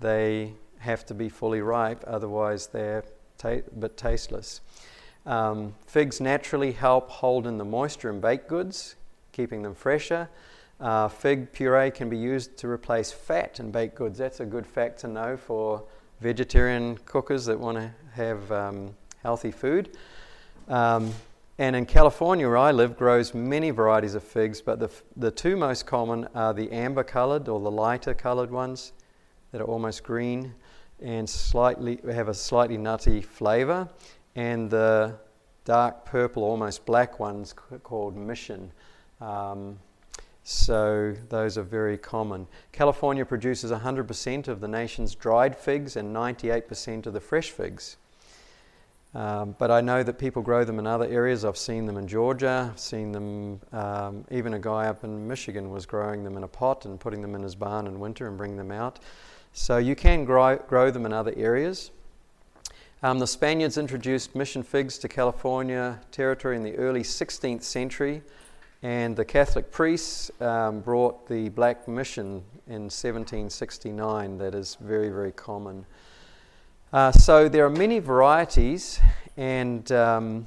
They 0.00 0.54
have 0.78 1.04
to 1.06 1.14
be 1.14 1.28
fully 1.28 1.60
ripe, 1.60 2.04
otherwise, 2.06 2.68
they're 2.68 3.02
ta- 3.36 3.62
but 3.76 3.96
tasteless. 3.96 4.60
Um, 5.26 5.74
figs 5.86 6.20
naturally 6.20 6.70
help 6.70 7.10
hold 7.10 7.48
in 7.48 7.58
the 7.58 7.64
moisture 7.64 8.10
in 8.10 8.20
baked 8.20 8.46
goods, 8.46 8.94
keeping 9.32 9.62
them 9.62 9.74
fresher. 9.74 10.28
Uh, 10.78 11.08
fig 11.08 11.52
puree 11.52 11.90
can 11.90 12.08
be 12.08 12.16
used 12.16 12.56
to 12.58 12.68
replace 12.68 13.10
fat 13.10 13.58
in 13.58 13.72
baked 13.72 13.96
goods. 13.96 14.18
That's 14.18 14.38
a 14.38 14.46
good 14.46 14.68
fact 14.68 15.00
to 15.00 15.08
know 15.08 15.36
for 15.36 15.82
vegetarian 16.20 16.96
cookers 17.06 17.44
that 17.46 17.58
want 17.58 17.76
to 17.76 17.90
have. 18.14 18.52
Um, 18.52 18.94
healthy 19.22 19.50
food. 19.50 19.96
Um, 20.68 21.12
and 21.58 21.76
in 21.76 21.84
California, 21.84 22.46
where 22.46 22.56
I 22.56 22.70
live, 22.70 22.96
grows 22.96 23.34
many 23.34 23.70
varieties 23.70 24.14
of 24.14 24.22
figs, 24.22 24.62
but 24.62 24.78
the, 24.78 24.90
the 25.16 25.30
two 25.30 25.56
most 25.56 25.86
common 25.86 26.26
are 26.34 26.54
the 26.54 26.72
amber 26.72 27.04
colored 27.04 27.48
or 27.48 27.60
the 27.60 27.70
lighter 27.70 28.14
colored 28.14 28.50
ones 28.50 28.92
that 29.52 29.60
are 29.60 29.66
almost 29.66 30.02
green 30.02 30.54
and 31.02 31.28
slightly 31.28 31.98
have 32.10 32.28
a 32.28 32.34
slightly 32.34 32.76
nutty 32.76 33.20
flavor, 33.20 33.88
and 34.36 34.70
the 34.70 35.14
dark 35.64 36.04
purple, 36.04 36.42
almost 36.42 36.84
black 36.84 37.18
ones 37.18 37.54
called 37.82 38.16
mission. 38.16 38.70
Um, 39.20 39.78
so 40.42 41.14
those 41.28 41.58
are 41.58 41.62
very 41.62 41.98
common. 41.98 42.46
California 42.72 43.24
produces 43.24 43.70
100% 43.70 44.48
of 44.48 44.60
the 44.60 44.68
nation's 44.68 45.14
dried 45.14 45.56
figs 45.56 45.96
and 45.96 46.14
98% 46.14 47.06
of 47.06 47.12
the 47.12 47.20
fresh 47.20 47.50
figs. 47.50 47.96
Um, 49.12 49.56
but 49.58 49.72
I 49.72 49.80
know 49.80 50.04
that 50.04 50.18
people 50.18 50.40
grow 50.40 50.64
them 50.64 50.78
in 50.78 50.86
other 50.86 51.06
areas. 51.06 51.44
I've 51.44 51.56
seen 51.56 51.84
them 51.84 51.96
in 51.96 52.06
Georgia. 52.06 52.70
I've 52.72 52.78
seen 52.78 53.10
them, 53.10 53.60
um, 53.72 54.24
even 54.30 54.54
a 54.54 54.58
guy 54.58 54.86
up 54.86 55.02
in 55.02 55.26
Michigan 55.26 55.70
was 55.70 55.84
growing 55.84 56.22
them 56.22 56.36
in 56.36 56.44
a 56.44 56.48
pot 56.48 56.84
and 56.84 56.98
putting 57.00 57.20
them 57.20 57.34
in 57.34 57.42
his 57.42 57.56
barn 57.56 57.88
in 57.88 57.98
winter 57.98 58.28
and 58.28 58.38
bring 58.38 58.56
them 58.56 58.70
out. 58.70 59.00
So 59.52 59.78
you 59.78 59.96
can 59.96 60.24
grow, 60.24 60.56
grow 60.56 60.92
them 60.92 61.06
in 61.06 61.12
other 61.12 61.34
areas. 61.36 61.90
Um, 63.02 63.18
the 63.18 63.26
Spaniards 63.26 63.78
introduced 63.78 64.36
mission 64.36 64.62
figs 64.62 64.98
to 64.98 65.08
California 65.08 65.98
territory 66.12 66.56
in 66.56 66.62
the 66.62 66.76
early 66.76 67.02
16th 67.02 67.62
century, 67.62 68.22
and 68.82 69.16
the 69.16 69.24
Catholic 69.24 69.72
priests 69.72 70.30
um, 70.40 70.80
brought 70.80 71.26
the 71.26 71.48
black 71.48 71.88
mission 71.88 72.44
in 72.66 72.82
1769, 72.82 74.38
that 74.38 74.54
is 74.54 74.76
very, 74.80 75.08
very 75.08 75.32
common. 75.32 75.84
Uh, 76.92 77.12
so 77.12 77.48
there 77.48 77.64
are 77.64 77.70
many 77.70 78.00
varieties, 78.00 78.98
and 79.36 79.92
um, 79.92 80.44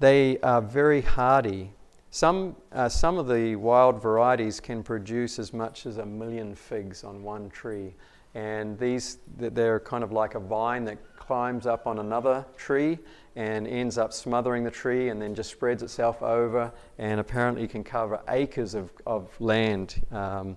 they 0.00 0.36
are 0.40 0.60
very 0.60 1.00
hardy. 1.00 1.70
Some, 2.10 2.56
uh, 2.72 2.88
some 2.88 3.18
of 3.18 3.28
the 3.28 3.54
wild 3.54 4.02
varieties 4.02 4.58
can 4.58 4.82
produce 4.82 5.38
as 5.38 5.52
much 5.52 5.86
as 5.86 5.98
a 5.98 6.04
million 6.04 6.56
figs 6.56 7.04
on 7.04 7.22
one 7.22 7.50
tree, 7.50 7.94
and 8.34 8.76
these 8.80 9.18
they're 9.36 9.78
kind 9.78 10.02
of 10.02 10.10
like 10.10 10.34
a 10.34 10.40
vine 10.40 10.84
that 10.86 10.98
climbs 11.16 11.66
up 11.66 11.86
on 11.86 12.00
another 12.00 12.44
tree 12.56 12.98
and 13.36 13.68
ends 13.68 13.96
up 13.96 14.12
smothering 14.12 14.64
the 14.64 14.70
tree 14.72 15.10
and 15.10 15.22
then 15.22 15.36
just 15.36 15.50
spreads 15.50 15.84
itself 15.84 16.20
over 16.20 16.72
and 16.98 17.20
apparently 17.20 17.68
can 17.68 17.84
cover 17.84 18.20
acres 18.28 18.74
of, 18.74 18.90
of 19.06 19.40
land. 19.40 20.04
Um, 20.10 20.56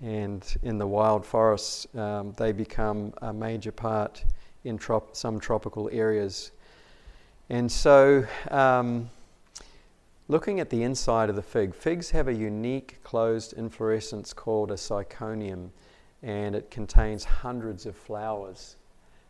and 0.00 0.56
in 0.62 0.78
the 0.78 0.86
wild 0.86 1.26
forests, 1.26 1.86
um, 1.96 2.32
they 2.36 2.52
become 2.52 3.12
a 3.22 3.32
major 3.32 3.72
part 3.72 4.24
in 4.64 4.78
trop- 4.78 5.16
some 5.16 5.40
tropical 5.40 5.88
areas. 5.92 6.52
And 7.50 7.70
so, 7.70 8.26
um, 8.50 9.10
looking 10.28 10.60
at 10.60 10.70
the 10.70 10.82
inside 10.82 11.30
of 11.30 11.36
the 11.36 11.42
fig, 11.42 11.74
figs 11.74 12.10
have 12.10 12.28
a 12.28 12.34
unique 12.34 13.02
closed 13.02 13.54
inflorescence 13.54 14.32
called 14.32 14.70
a 14.70 14.74
syconium, 14.74 15.70
and 16.22 16.54
it 16.54 16.70
contains 16.70 17.24
hundreds 17.24 17.86
of 17.86 17.96
flowers. 17.96 18.76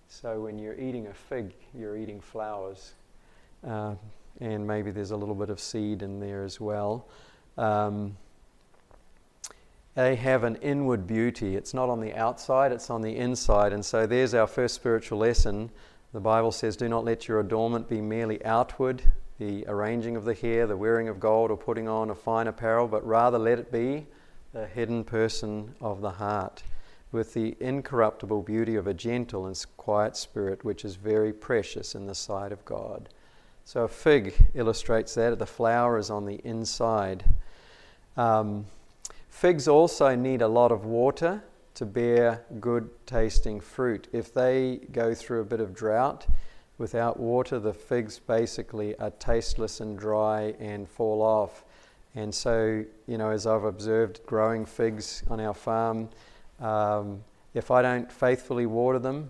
So, 0.08 0.40
when 0.40 0.58
you're 0.58 0.78
eating 0.78 1.06
a 1.06 1.14
fig, 1.14 1.54
you're 1.74 1.96
eating 1.96 2.20
flowers. 2.20 2.94
Uh, 3.66 3.94
and 4.40 4.66
maybe 4.66 4.90
there's 4.90 5.10
a 5.10 5.16
little 5.16 5.34
bit 5.34 5.50
of 5.50 5.60
seed 5.60 6.02
in 6.02 6.20
there 6.20 6.44
as 6.44 6.60
well. 6.60 7.06
Um, 7.56 8.16
they 9.98 10.14
have 10.14 10.44
an 10.44 10.54
inward 10.62 11.08
beauty. 11.08 11.56
It's 11.56 11.74
not 11.74 11.88
on 11.88 11.98
the 11.98 12.14
outside, 12.14 12.70
it's 12.70 12.88
on 12.88 13.02
the 13.02 13.16
inside. 13.16 13.72
And 13.72 13.84
so 13.84 14.06
there's 14.06 14.32
our 14.32 14.46
first 14.46 14.76
spiritual 14.76 15.18
lesson. 15.18 15.70
The 16.12 16.20
Bible 16.20 16.52
says, 16.52 16.76
Do 16.76 16.88
not 16.88 17.04
let 17.04 17.26
your 17.26 17.40
adornment 17.40 17.88
be 17.88 18.00
merely 18.00 18.44
outward, 18.44 19.02
the 19.40 19.64
arranging 19.66 20.14
of 20.14 20.24
the 20.24 20.34
hair, 20.34 20.68
the 20.68 20.76
wearing 20.76 21.08
of 21.08 21.18
gold, 21.18 21.50
or 21.50 21.56
putting 21.56 21.88
on 21.88 22.10
a 22.10 22.14
fine 22.14 22.46
apparel, 22.46 22.86
but 22.86 23.04
rather 23.04 23.38
let 23.38 23.58
it 23.58 23.72
be 23.72 24.06
the 24.52 24.68
hidden 24.68 25.02
person 25.02 25.74
of 25.80 26.00
the 26.00 26.12
heart, 26.12 26.62
with 27.10 27.34
the 27.34 27.56
incorruptible 27.58 28.42
beauty 28.42 28.76
of 28.76 28.86
a 28.86 28.94
gentle 28.94 29.46
and 29.46 29.66
quiet 29.76 30.16
spirit, 30.16 30.64
which 30.64 30.84
is 30.84 30.94
very 30.94 31.32
precious 31.32 31.96
in 31.96 32.06
the 32.06 32.14
sight 32.14 32.52
of 32.52 32.64
God. 32.64 33.08
So 33.64 33.82
a 33.82 33.88
fig 33.88 34.32
illustrates 34.54 35.14
that. 35.16 35.36
The 35.40 35.44
flower 35.44 35.98
is 35.98 36.08
on 36.08 36.24
the 36.24 36.36
inside. 36.44 37.24
Um, 38.16 38.66
Figs 39.28 39.68
also 39.68 40.16
need 40.16 40.42
a 40.42 40.48
lot 40.48 40.72
of 40.72 40.84
water 40.84 41.42
to 41.74 41.86
bear 41.86 42.44
good 42.58 42.90
tasting 43.06 43.60
fruit. 43.60 44.08
If 44.12 44.34
they 44.34 44.80
go 44.90 45.14
through 45.14 45.42
a 45.42 45.44
bit 45.44 45.60
of 45.60 45.74
drought 45.74 46.26
without 46.76 47.20
water, 47.20 47.60
the 47.60 47.72
figs 47.72 48.18
basically 48.18 48.96
are 48.98 49.10
tasteless 49.10 49.80
and 49.80 49.96
dry 49.96 50.54
and 50.58 50.88
fall 50.88 51.22
off. 51.22 51.64
And 52.16 52.34
so, 52.34 52.84
you 53.06 53.18
know, 53.18 53.30
as 53.30 53.46
I've 53.46 53.64
observed 53.64 54.20
growing 54.26 54.66
figs 54.66 55.22
on 55.30 55.38
our 55.38 55.54
farm, 55.54 56.08
um, 56.58 57.22
if 57.54 57.70
I 57.70 57.80
don't 57.80 58.10
faithfully 58.10 58.66
water 58.66 58.98
them, 58.98 59.28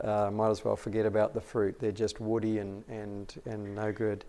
uh, 0.00 0.30
might 0.30 0.50
as 0.50 0.64
well 0.64 0.76
forget 0.76 1.04
about 1.04 1.34
the 1.34 1.40
fruit. 1.40 1.80
They're 1.80 1.90
just 1.90 2.20
woody 2.20 2.58
and, 2.58 2.84
and, 2.88 3.34
and 3.44 3.74
no 3.74 3.92
good. 3.92 4.24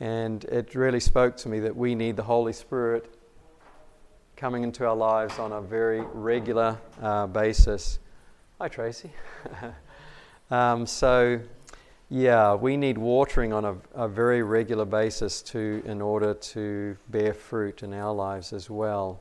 And 0.00 0.44
it 0.44 0.74
really 0.74 1.00
spoke 1.00 1.36
to 1.38 1.48
me 1.48 1.60
that 1.60 1.74
we 1.74 1.94
need 1.94 2.16
the 2.16 2.22
Holy 2.22 2.52
Spirit 2.52 3.14
coming 4.40 4.62
into 4.62 4.86
our 4.86 4.96
lives 4.96 5.38
on 5.38 5.52
a 5.52 5.60
very 5.60 6.00
regular 6.14 6.78
uh, 7.02 7.26
basis. 7.26 7.98
Hi, 8.58 8.68
Tracy. 8.68 9.10
um, 10.50 10.86
so, 10.86 11.38
yeah, 12.08 12.54
we 12.54 12.78
need 12.78 12.96
watering 12.96 13.52
on 13.52 13.66
a, 13.66 13.76
a, 13.94 14.08
very 14.08 14.42
regular 14.42 14.86
basis 14.86 15.42
to, 15.42 15.82
in 15.84 16.00
order 16.00 16.32
to 16.32 16.96
bear 17.10 17.34
fruit 17.34 17.82
in 17.82 17.92
our 17.92 18.14
lives 18.14 18.54
as 18.54 18.70
well. 18.70 19.20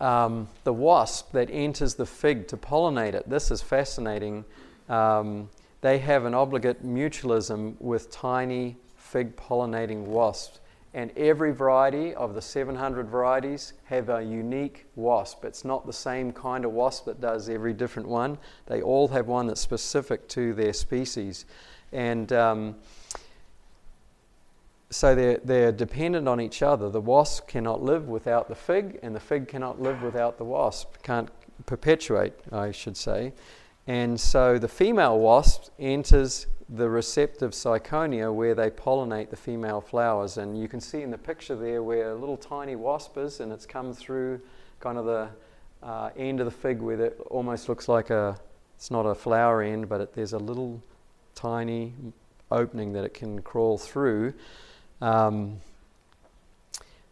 Um, 0.00 0.48
the 0.64 0.72
wasp 0.72 1.30
that 1.30 1.48
enters 1.48 1.94
the 1.94 2.06
fig 2.06 2.48
to 2.48 2.56
pollinate 2.56 3.14
it, 3.14 3.30
this 3.30 3.52
is 3.52 3.62
fascinating. 3.62 4.44
Um, 4.88 5.48
they 5.80 5.98
have 5.98 6.24
an 6.24 6.34
obligate 6.34 6.84
mutualism 6.84 7.80
with 7.80 8.10
tiny 8.10 8.78
fig 8.96 9.36
pollinating 9.36 10.06
wasps 10.06 10.58
and 10.96 11.12
every 11.14 11.52
variety 11.52 12.14
of 12.14 12.34
the 12.34 12.40
700 12.40 13.06
varieties 13.06 13.74
have 13.84 14.08
a 14.08 14.22
unique 14.22 14.86
wasp. 14.96 15.44
It's 15.44 15.62
not 15.62 15.86
the 15.86 15.92
same 15.92 16.32
kind 16.32 16.64
of 16.64 16.72
wasp 16.72 17.04
that 17.04 17.20
does 17.20 17.50
every 17.50 17.74
different 17.74 18.08
one. 18.08 18.38
They 18.64 18.80
all 18.80 19.06
have 19.08 19.26
one 19.26 19.46
that's 19.46 19.60
specific 19.60 20.26
to 20.28 20.54
their 20.54 20.72
species. 20.72 21.44
And 21.92 22.32
um, 22.32 22.76
so 24.88 25.14
they're, 25.14 25.38
they're 25.44 25.70
dependent 25.70 26.28
on 26.28 26.40
each 26.40 26.62
other. 26.62 26.88
The 26.88 27.02
wasp 27.02 27.46
cannot 27.46 27.82
live 27.82 28.08
without 28.08 28.48
the 28.48 28.54
fig, 28.54 28.98
and 29.02 29.14
the 29.14 29.20
fig 29.20 29.48
cannot 29.48 29.78
live 29.78 30.00
without 30.00 30.38
the 30.38 30.44
wasp. 30.44 30.94
Can't 31.02 31.28
perpetuate, 31.66 32.32
I 32.50 32.70
should 32.70 32.96
say. 32.96 33.34
And 33.86 34.18
so 34.18 34.58
the 34.58 34.66
female 34.66 35.18
wasp 35.18 35.68
enters 35.78 36.46
the 36.68 36.88
receptive 36.88 37.54
syconia 37.54 38.30
where 38.30 38.54
they 38.54 38.70
pollinate 38.70 39.30
the 39.30 39.36
female 39.36 39.80
flowers. 39.80 40.36
And 40.36 40.58
you 40.60 40.68
can 40.68 40.80
see 40.80 41.02
in 41.02 41.10
the 41.10 41.18
picture 41.18 41.54
there 41.54 41.82
where 41.82 42.10
a 42.10 42.14
little 42.14 42.36
tiny 42.36 42.74
wasp 42.74 43.16
is, 43.18 43.40
and 43.40 43.52
it's 43.52 43.66
come 43.66 43.92
through 43.92 44.40
kind 44.80 44.98
of 44.98 45.04
the 45.04 45.28
uh, 45.82 46.10
end 46.16 46.40
of 46.40 46.46
the 46.46 46.50
fig 46.50 46.80
where 46.80 47.00
it 47.00 47.20
almost 47.30 47.68
looks 47.68 47.88
like 47.88 48.10
a, 48.10 48.38
it's 48.74 48.90
not 48.90 49.02
a 49.06 49.14
flower 49.14 49.62
end, 49.62 49.88
but 49.88 50.00
it, 50.00 50.14
there's 50.14 50.32
a 50.32 50.38
little 50.38 50.82
tiny 51.34 51.92
opening 52.50 52.92
that 52.92 53.04
it 53.04 53.14
can 53.14 53.42
crawl 53.42 53.78
through. 53.78 54.34
Um, 55.00 55.58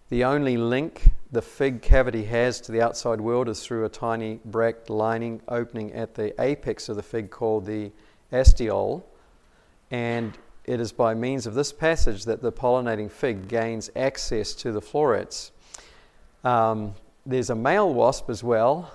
the 0.08 0.24
only 0.24 0.56
link 0.56 1.10
the 1.32 1.42
fig 1.42 1.82
cavity 1.82 2.24
has 2.24 2.60
to 2.62 2.72
the 2.72 2.80
outside 2.80 3.20
world 3.20 3.48
is 3.48 3.64
through 3.64 3.84
a 3.84 3.88
tiny 3.88 4.40
bract 4.44 4.90
lining 4.90 5.40
opening 5.48 5.92
at 5.92 6.14
the 6.14 6.40
apex 6.40 6.88
of 6.88 6.96
the 6.96 7.02
fig 7.02 7.30
called 7.30 7.66
the 7.66 7.90
ostiole. 8.32 9.02
And 9.94 10.36
it 10.64 10.80
is 10.80 10.90
by 10.90 11.14
means 11.14 11.46
of 11.46 11.54
this 11.54 11.72
passage 11.72 12.24
that 12.24 12.42
the 12.42 12.50
pollinating 12.50 13.08
fig 13.08 13.46
gains 13.46 13.90
access 13.94 14.52
to 14.54 14.72
the 14.72 14.80
florets. 14.80 15.52
Um, 16.42 16.94
there's 17.24 17.50
a 17.50 17.54
male 17.54 17.94
wasp 17.94 18.28
as 18.28 18.42
well. 18.42 18.92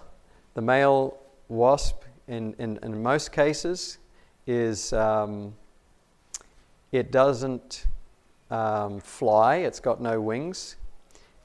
The 0.56 0.62
male 0.62 1.18
wasp, 1.48 2.03
in, 2.27 2.53
in, 2.60 2.79
in 2.84 3.01
most 3.01 3.32
cases, 3.32 3.98
is 4.46 4.91
um, 4.91 5.56
it 6.91 7.13
doesn't 7.13 7.86
um, 8.51 9.00
fly, 9.00 9.56
it's 9.56 9.79
got 9.79 10.01
no 10.01 10.20
wings. 10.20 10.75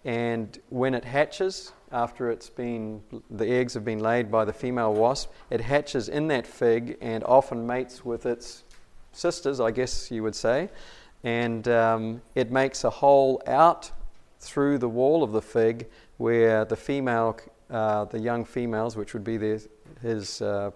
And 0.05 0.59
when 0.69 0.95
it 0.95 1.05
hatches, 1.05 1.71
after 1.93 2.29
it's 2.29 2.51
been, 2.51 3.05
the 3.31 3.49
eggs 3.49 3.75
have 3.75 3.85
been 3.85 4.01
laid 4.01 4.33
by 4.33 4.45
the 4.45 4.53
female 4.53 4.95
wasp, 4.95 5.31
it 5.49 5.61
hatches 5.61 6.09
in 6.09 6.27
that 6.29 6.45
fig 6.45 6.99
and 7.01 7.23
often 7.23 7.65
mates 7.65 8.05
with 8.05 8.27
its 8.27 8.64
sisters, 9.15 9.61
I 9.61 9.71
guess 9.71 10.11
you 10.11 10.23
would 10.23 10.35
say, 10.35 10.69
and 11.23 11.67
um, 11.69 12.23
it 12.35 12.51
makes 12.51 12.85
a 12.85 12.91
hole 12.91 13.43
out 13.47 13.91
through 14.41 14.79
the 14.79 14.89
wall 14.89 15.23
of 15.23 15.33
the 15.33 15.43
fig 15.43 15.87
where 16.19 16.65
the 16.65 16.77
female, 16.77 17.39
uh, 17.71 18.05
the 18.05 18.19
young 18.19 18.45
females, 18.45 18.97
which 18.97 19.15
would 19.15 19.25
be 19.25 19.39
his 20.03 20.43
uh, 20.43 20.71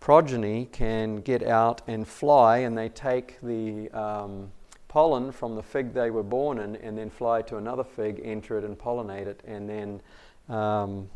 progeny, 0.00 0.66
can 0.72 1.16
get 1.16 1.42
out 1.42 1.82
and 1.86 2.06
fly, 2.06 2.58
and 2.58 2.76
they 2.76 2.90
take 2.90 3.40
the 3.42 3.90
um, 3.90 4.50
pollen 4.88 5.32
from 5.32 5.56
the 5.56 5.62
fig 5.62 5.92
they 5.92 6.10
were 6.10 6.22
born 6.22 6.58
in 6.58 6.76
and 6.76 6.96
then 6.96 7.10
fly 7.10 7.42
to 7.42 7.56
another 7.56 7.82
fig, 7.82 8.20
enter 8.22 8.58
it, 8.58 8.64
and 8.64 8.78
pollinate 8.78 9.26
it, 9.26 9.42
and 9.46 9.68
then 9.68 10.00
um, 10.48 11.08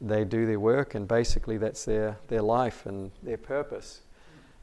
they 0.00 0.24
do 0.24 0.46
their 0.46 0.60
work, 0.60 0.94
and 0.94 1.08
basically 1.08 1.58
that's 1.58 1.84
their, 1.84 2.16
their 2.28 2.42
life 2.42 2.86
and 2.86 3.10
their 3.22 3.36
purpose. 3.36 4.02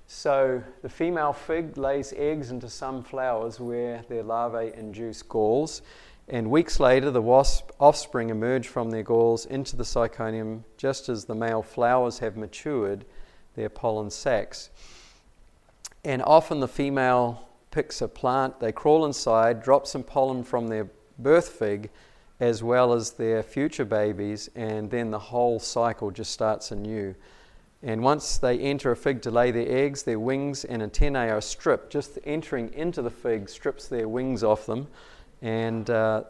So 0.08 0.62
the 0.82 0.90
female 0.90 1.34
fig 1.34 1.78
lays 1.78 2.14
eggs 2.16 2.52
into 2.52 2.70
some 2.70 3.04
flowers 3.04 3.60
where 3.60 4.04
their 4.10 4.24
larvae 4.24 4.72
induce 4.76 5.22
galls, 5.22 5.82
and 6.28 6.50
weeks 6.50 6.80
later 6.80 7.12
the 7.12 7.22
wasp 7.22 7.72
offspring 7.80 8.30
emerge 8.30 8.68
from 8.68 8.92
their 8.92 9.04
galls 9.04 9.46
into 9.46 9.76
the 9.76 9.84
syconium 9.84 10.64
just 10.78 11.10
as 11.10 11.26
the 11.26 11.36
male 11.36 11.62
flowers 11.62 12.20
have 12.20 12.38
matured 12.38 13.06
their 13.56 13.70
pollen 13.70 14.10
sacs. 14.10 14.70
And 16.06 16.22
often 16.22 16.60
the 16.60 16.68
female 16.68 17.48
picks 17.72 18.02
a 18.02 18.08
plant, 18.08 18.60
they 18.60 18.72
crawl 18.72 19.06
inside, 19.06 19.64
drop 19.64 19.88
some 19.88 20.04
pollen 20.04 20.44
from 20.44 20.68
their 20.68 20.88
birth 21.18 21.50
fig 21.50 21.90
as 22.40 22.62
well 22.62 22.94
as 22.94 23.12
their 23.12 23.42
future 23.42 23.86
babies, 23.86 24.50
and 24.56 24.90
then 24.92 25.12
the 25.12 25.20
whole 25.20 25.60
cycle 25.60 26.12
just 26.12 26.32
starts 26.32 26.72
anew. 26.72 27.16
And 27.84 28.02
once 28.02 28.38
they 28.38 28.58
enter 28.60 28.92
a 28.92 28.96
fig 28.96 29.22
to 29.24 29.32
lay 29.32 29.52
their 29.52 29.70
eggs, 29.70 30.04
their 30.04 30.20
wings 30.20 30.64
and 30.64 30.82
antennae 30.82 31.30
are 31.30 31.42
stripped. 31.42 31.92
Just 31.92 32.18
entering 32.24 32.74
into 32.74 33.02
the 33.02 33.10
fig 33.12 33.50
strips 33.50 33.90
their 33.90 34.08
wings 34.08 34.42
off 34.42 34.66
them. 34.66 34.88
And 35.42 35.90
uh, 35.90 36.24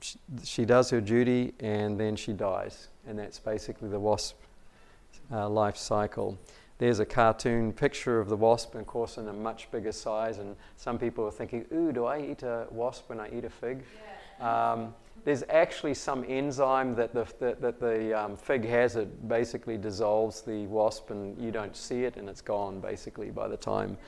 she, 0.00 0.18
she, 0.44 0.64
does 0.64 0.88
her 0.90 1.00
duty 1.00 1.54
and 1.58 1.98
then 1.98 2.14
she 2.14 2.32
dies. 2.32 2.88
And 3.08 3.18
that's 3.18 3.40
basically 3.40 3.88
the 3.88 3.98
wasp 3.98 4.36
uh, 5.32 5.48
life 5.48 5.76
cycle. 5.76 6.38
There's 6.78 7.00
a 7.00 7.06
cartoon 7.06 7.72
picture 7.72 8.20
of 8.20 8.28
the 8.28 8.36
wasp, 8.36 8.74
and 8.74 8.82
of 8.82 8.86
course, 8.86 9.16
in 9.16 9.26
a 9.28 9.32
much 9.32 9.70
bigger 9.70 9.92
size. 9.92 10.38
And 10.38 10.54
some 10.76 10.98
people 10.98 11.24
are 11.24 11.30
thinking, 11.30 11.64
ooh, 11.72 11.90
do 11.90 12.04
I 12.04 12.20
eat 12.20 12.42
a 12.42 12.66
wasp 12.70 13.08
when 13.08 13.18
I 13.18 13.30
eat 13.36 13.44
a 13.44 13.50
fig? 13.50 13.82
Yeah. 14.38 14.72
Um, 14.72 14.94
there's 15.26 15.42
actually 15.50 15.92
some 15.92 16.24
enzyme 16.28 16.94
that 16.94 17.12
the, 17.12 17.26
that, 17.40 17.60
that 17.60 17.80
the 17.80 18.16
um, 18.16 18.36
fig 18.36 18.64
has. 18.64 18.94
It 18.94 19.26
basically 19.26 19.76
dissolves 19.76 20.40
the 20.40 20.68
wasp, 20.68 21.10
and 21.10 21.36
you 21.36 21.50
don't 21.50 21.76
see 21.76 22.04
it, 22.04 22.16
and 22.16 22.28
it's 22.28 22.40
gone 22.40 22.78
basically 22.78 23.32
by 23.32 23.48
the 23.48 23.56
time. 23.56 23.98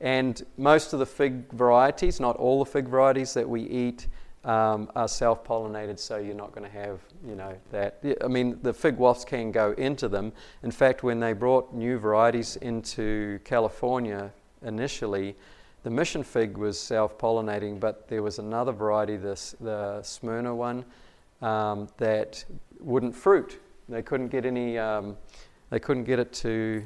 And 0.00 0.40
most 0.56 0.92
of 0.92 1.00
the 1.00 1.04
fig 1.04 1.52
varieties, 1.52 2.20
not 2.20 2.36
all 2.36 2.62
the 2.64 2.70
fig 2.70 2.86
varieties 2.86 3.34
that 3.34 3.48
we 3.48 3.62
eat, 3.62 4.06
um, 4.44 4.88
are 4.94 5.08
self-pollinated, 5.08 5.98
so 5.98 6.18
you're 6.18 6.32
not 6.36 6.52
going 6.52 6.70
to 6.70 6.78
have, 6.78 7.00
you 7.26 7.34
know, 7.34 7.58
that. 7.72 8.00
I 8.22 8.28
mean, 8.28 8.60
the 8.62 8.72
fig 8.72 8.98
wasps 8.98 9.24
can 9.24 9.50
go 9.50 9.72
into 9.72 10.06
them. 10.08 10.32
In 10.62 10.70
fact, 10.70 11.02
when 11.02 11.18
they 11.18 11.32
brought 11.32 11.74
new 11.74 11.98
varieties 11.98 12.54
into 12.54 13.40
California 13.42 14.32
initially, 14.62 15.34
the 15.82 15.90
mission 15.90 16.22
fig 16.22 16.56
was 16.56 16.78
self-pollinating, 16.78 17.78
but 17.78 18.08
there 18.08 18.22
was 18.22 18.38
another 18.38 18.72
variety, 18.72 19.16
this, 19.16 19.54
the 19.60 20.02
Smyrna 20.02 20.54
one, 20.54 20.84
um, 21.40 21.88
that 21.98 22.44
wouldn't 22.80 23.14
fruit. 23.14 23.60
They 23.88 24.02
couldn't 24.02 24.28
get 24.28 24.44
any. 24.44 24.78
Um, 24.78 25.16
they 25.70 25.78
couldn't 25.78 26.04
get 26.04 26.18
it 26.18 26.32
to 26.34 26.82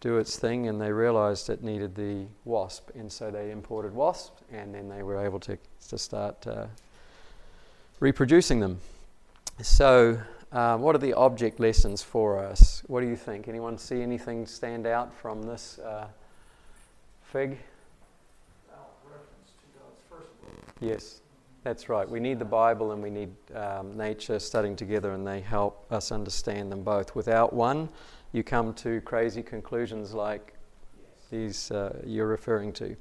do 0.00 0.18
its 0.18 0.38
thing, 0.38 0.68
and 0.68 0.80
they 0.80 0.90
realized 0.92 1.48
it 1.48 1.62
needed 1.62 1.94
the 1.94 2.26
wasp, 2.44 2.90
and 2.94 3.10
so 3.10 3.30
they 3.30 3.50
imported 3.50 3.94
wasps, 3.94 4.42
and 4.52 4.74
then 4.74 4.88
they 4.88 5.02
were 5.02 5.24
able 5.24 5.40
to 5.40 5.56
to 5.88 5.98
start 5.98 6.46
uh, 6.46 6.66
reproducing 8.00 8.60
them. 8.60 8.80
So, 9.60 10.20
um, 10.50 10.82
what 10.82 10.94
are 10.94 10.98
the 10.98 11.14
object 11.14 11.60
lessons 11.60 12.02
for 12.02 12.38
us? 12.38 12.82
What 12.88 13.00
do 13.00 13.06
you 13.06 13.16
think? 13.16 13.48
Anyone 13.48 13.78
see 13.78 14.02
anything 14.02 14.46
stand 14.46 14.86
out 14.86 15.14
from 15.14 15.42
this 15.44 15.78
uh, 15.78 16.08
fig? 17.22 17.58
Yes, 20.82 21.20
that's 21.62 21.88
right. 21.88 22.08
We 22.08 22.18
need 22.18 22.40
the 22.40 22.44
Bible 22.44 22.90
and 22.90 23.02
we 23.02 23.10
need 23.10 23.30
um, 23.54 23.96
nature 23.96 24.38
studying 24.40 24.74
together, 24.74 25.12
and 25.12 25.24
they 25.24 25.40
help 25.40 25.86
us 25.92 26.10
understand 26.10 26.72
them 26.72 26.82
both. 26.82 27.14
Without 27.14 27.52
one, 27.52 27.88
you 28.32 28.42
come 28.42 28.74
to 28.74 29.00
crazy 29.02 29.42
conclusions 29.42 30.12
like 30.12 30.54
yes. 31.00 31.26
these 31.30 31.70
uh, 31.70 32.00
you're 32.04 32.26
referring 32.26 32.72
to. 32.72 32.96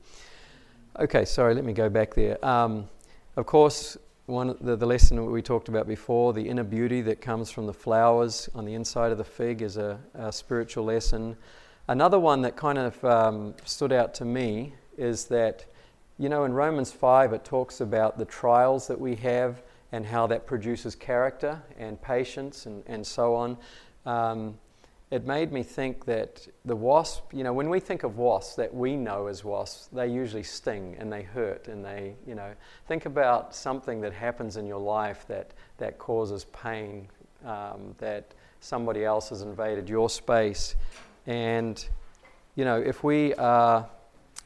Okay, 0.99 1.25
sorry, 1.25 1.55
let 1.55 1.65
me 1.65 1.73
go 1.73 1.89
back 1.89 2.13
there. 2.13 2.43
Um, 2.45 2.87
of 3.35 3.45
course, 3.47 3.97
one 4.27 4.55
the, 4.61 4.75
the 4.75 4.85
lesson 4.85 5.31
we 5.31 5.41
talked 5.41 5.67
about 5.67 5.87
before, 5.87 6.33
the 6.33 6.47
inner 6.47 6.63
beauty 6.63 7.01
that 7.01 7.19
comes 7.19 7.49
from 7.49 7.65
the 7.65 7.73
flowers 7.73 8.47
on 8.53 8.65
the 8.65 8.75
inside 8.75 9.11
of 9.11 9.17
the 9.17 9.23
fig, 9.23 9.63
is 9.63 9.77
a, 9.77 9.99
a 10.13 10.31
spiritual 10.31 10.83
lesson. 10.83 11.35
Another 11.87 12.19
one 12.19 12.43
that 12.43 12.55
kind 12.55 12.77
of 12.77 13.03
um, 13.03 13.55
stood 13.65 13.91
out 13.91 14.13
to 14.15 14.25
me 14.25 14.75
is 14.97 15.25
that 15.25 15.65
you 16.21 16.29
know, 16.29 16.43
in 16.43 16.53
Romans 16.53 16.91
5, 16.91 17.33
it 17.33 17.43
talks 17.43 17.81
about 17.81 18.19
the 18.19 18.25
trials 18.25 18.85
that 18.87 19.01
we 19.01 19.15
have 19.15 19.63
and 19.91 20.05
how 20.05 20.27
that 20.27 20.45
produces 20.45 20.93
character 20.93 21.59
and 21.79 21.99
patience 21.99 22.67
and, 22.67 22.83
and 22.85 23.05
so 23.05 23.33
on. 23.33 23.57
Um, 24.05 24.59
it 25.09 25.25
made 25.25 25.51
me 25.51 25.63
think 25.63 26.05
that 26.05 26.47
the 26.63 26.75
wasp, 26.75 27.33
you 27.33 27.43
know, 27.43 27.51
when 27.53 27.71
we 27.71 27.79
think 27.79 28.03
of 28.03 28.19
wasps 28.19 28.55
that 28.57 28.71
we 28.71 28.95
know 28.95 29.25
as 29.25 29.43
wasps, 29.43 29.89
they 29.91 30.07
usually 30.09 30.43
sting 30.43 30.95
and 30.99 31.11
they 31.11 31.23
hurt 31.23 31.67
and 31.67 31.83
they, 31.83 32.13
you 32.27 32.35
know, 32.35 32.53
think 32.87 33.07
about 33.07 33.55
something 33.55 33.99
that 34.01 34.13
happens 34.13 34.57
in 34.57 34.67
your 34.67 34.79
life 34.79 35.25
that, 35.27 35.55
that 35.79 35.97
causes 35.97 36.45
pain, 36.53 37.07
um, 37.43 37.95
that 37.97 38.31
somebody 38.59 39.03
else 39.03 39.29
has 39.29 39.41
invaded 39.41 39.89
your 39.89 40.07
space. 40.07 40.75
And, 41.25 41.83
you 42.53 42.63
know, 42.63 42.79
if 42.79 43.03
we 43.03 43.33
are 43.33 43.89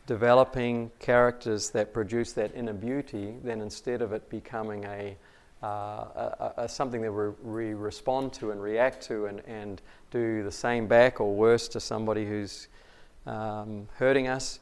developing 0.07 0.91
characters 0.99 1.71
that 1.71 1.93
produce 1.93 2.33
that 2.33 2.55
inner 2.55 2.73
beauty, 2.73 3.35
then 3.43 3.61
instead 3.61 4.01
of 4.01 4.13
it 4.13 4.29
becoming 4.29 4.83
a, 4.85 5.17
uh, 5.63 5.67
a, 5.67 6.53
a 6.57 6.69
something 6.69 7.01
that 7.01 7.11
we, 7.43 7.73
respond 7.73 8.31
to 8.33 8.51
and 8.51 8.61
react 8.61 9.01
to 9.03 9.25
and, 9.25 9.41
and 9.47 9.81
do 10.11 10.43
the 10.43 10.51
same 10.51 10.87
back 10.87 11.19
or 11.19 11.33
worse 11.33 11.67
to 11.67 11.79
somebody 11.79 12.25
who's 12.25 12.67
um, 13.25 13.87
hurting 13.95 14.27
us, 14.27 14.59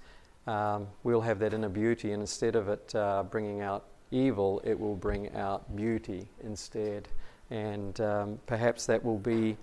um, 0.48 0.88
we'll 1.04 1.22
have 1.22 1.40
that 1.40 1.54
inner 1.54 1.70
beauty, 1.70 2.12
and 2.12 2.22
instead 2.22 2.56
of 2.56 2.70
it 2.70 2.94
uh, 2.96 3.24
bringing 3.24 3.62
out 3.62 3.86
evil, 4.12 4.62
it 4.64 4.80
will 4.80 4.96
bring 4.96 5.34
out 5.36 5.76
beauty 5.76 6.28
instead. 6.44 7.08
And 7.50 8.00
um, 8.02 8.40
perhaps 8.46 8.86
that 8.86 9.04
will 9.04 9.20
be 9.20 9.58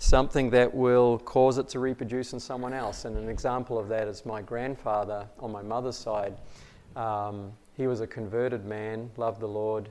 something 0.00 0.48
that 0.48 0.74
will 0.74 1.18
cause 1.18 1.58
it 1.58 1.68
to 1.68 1.78
reproduce 1.78 2.32
in 2.32 2.40
someone 2.40 2.72
else. 2.72 3.04
And 3.04 3.18
an 3.18 3.28
example 3.28 3.78
of 3.78 3.86
that 3.88 4.08
is 4.08 4.24
my 4.24 4.40
grandfather 4.40 5.28
on 5.38 5.52
my 5.52 5.60
mother's 5.60 5.96
side. 5.96 6.38
Um, 6.96 7.52
he 7.74 7.86
was 7.86 8.00
a 8.00 8.06
converted 8.06 8.64
man, 8.64 9.10
loved 9.18 9.40
the 9.40 9.46
Lord. 9.46 9.90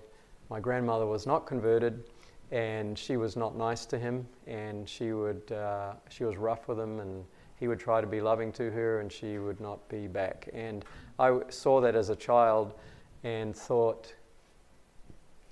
My 0.50 0.60
grandmother 0.60 1.06
was 1.06 1.28
not 1.28 1.46
converted, 1.46 2.04
and 2.50 2.98
she 2.98 3.18
was 3.18 3.38
not 3.38 3.56
nice 3.56 3.86
to 3.86 4.00
him, 4.00 4.28
and 4.48 4.90
she 4.90 5.14
would 5.14 5.52
uh, 5.52 5.94
she 6.10 6.24
was 6.24 6.38
rough 6.38 6.68
with 6.68 6.80
him, 6.80 7.00
and 7.00 7.24
he 7.58 7.68
would 7.68 7.80
try 7.80 8.02
to 8.02 8.08
be 8.08 8.20
loving 8.20 8.52
to 8.54 8.72
her, 8.72 9.02
and 9.02 9.12
she 9.12 9.38
would 9.38 9.62
not 9.62 9.88
be 9.90 10.08
back. 10.08 10.50
And 10.54 10.84
I 11.20 11.40
saw 11.50 11.80
that 11.82 11.96
as 11.96 12.10
a 12.10 12.16
child, 12.16 12.74
and 13.24 13.56
thought 13.56 14.12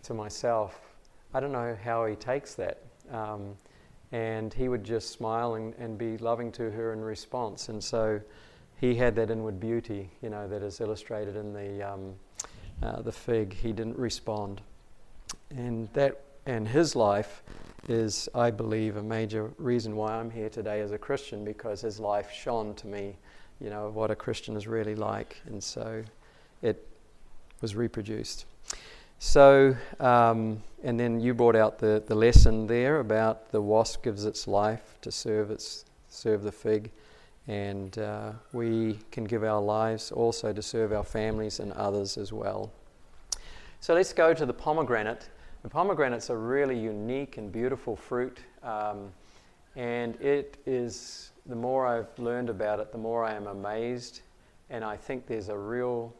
to 0.01 0.15
myself, 0.15 0.79
I 1.35 1.39
don't 1.39 1.51
know 1.51 1.77
how 1.83 2.07
he 2.07 2.15
takes 2.15 2.55
that. 2.55 2.81
Um, 3.11 3.55
and 4.11 4.53
he 4.53 4.69
would 4.69 4.83
just 4.83 5.11
smile 5.11 5.55
and, 5.55 5.73
and 5.75 5.97
be 5.97 6.17
loving 6.17 6.51
to 6.53 6.71
her 6.71 6.93
in 6.93 7.01
response. 7.01 7.69
And 7.69 7.83
so 7.83 8.21
he 8.79 8.95
had 8.95 9.15
that 9.15 9.29
inward 9.31 9.59
beauty, 9.59 10.09
you 10.21 10.29
know, 10.29 10.47
that 10.47 10.61
is 10.61 10.79
illustrated 10.79 11.35
in 11.35 11.53
the, 11.53 11.93
um, 11.93 12.13
uh, 12.81 13.01
the 13.01 13.11
fig. 13.11 13.53
He 13.53 13.73
didn't 13.73 13.97
respond. 13.97 14.61
And 15.49 15.89
that 15.93 16.21
and 16.47 16.65
his 16.67 16.95
life 16.95 17.43
is, 17.89 18.29
I 18.33 18.51
believe, 18.51 18.95
a 18.95 19.03
major 19.03 19.51
reason 19.57 19.95
why 19.97 20.13
I'm 20.13 20.31
here 20.31 20.49
today 20.49 20.79
as 20.79 20.91
a 20.91 20.97
Christian 20.97 21.43
because 21.43 21.81
his 21.81 21.99
life 21.99 22.31
shone 22.31 22.73
to 22.75 22.87
me, 22.87 23.17
you 23.59 23.69
know, 23.69 23.89
what 23.89 24.11
a 24.11 24.15
Christian 24.15 24.55
is 24.55 24.65
really 24.65 24.95
like. 24.95 25.41
And 25.45 25.61
so 25.61 26.03
it 26.61 26.87
was 27.59 27.75
reproduced. 27.75 28.45
So, 29.19 29.75
um, 29.99 30.61
and 30.83 30.99
then 30.99 31.19
you 31.19 31.33
brought 31.33 31.55
out 31.55 31.79
the, 31.79 32.03
the 32.05 32.13
lesson 32.13 32.67
there 32.67 32.99
about 32.99 33.51
the 33.51 33.61
wasp 33.61 34.03
gives 34.03 34.25
its 34.25 34.47
life 34.47 34.97
to 35.01 35.11
serve 35.11 35.49
its 35.49 35.85
serve 36.09 36.43
the 36.43 36.51
fig, 36.51 36.91
and 37.47 37.97
uh, 37.97 38.31
we 38.53 38.99
can 39.11 39.23
give 39.23 39.43
our 39.43 39.61
lives 39.61 40.11
also 40.11 40.53
to 40.53 40.61
serve 40.61 40.93
our 40.93 41.03
families 41.03 41.59
and 41.59 41.71
others 41.73 42.17
as 42.17 42.31
well. 42.31 42.71
So 43.81 43.93
let's 43.93 44.13
go 44.13 44.33
to 44.33 44.45
the 44.45 44.53
pomegranate. 44.53 45.29
The 45.63 45.69
pomegranate's 45.69 46.29
a 46.29 46.37
really 46.37 46.77
unique 46.77 47.37
and 47.37 47.51
beautiful 47.51 47.95
fruit, 47.95 48.39
um, 48.63 49.11
and 49.75 50.15
it 50.21 50.57
is 50.65 51.31
the 51.45 51.55
more 51.55 51.85
I've 51.85 52.17
learned 52.19 52.49
about 52.49 52.79
it, 52.79 52.91
the 52.91 52.97
more 52.97 53.25
I 53.25 53.33
am 53.33 53.47
amazed, 53.47 54.21
and 54.69 54.83
I 54.83 54.95
think 54.95 55.27
there's 55.27 55.49
a 55.49 55.57
real 55.57 56.13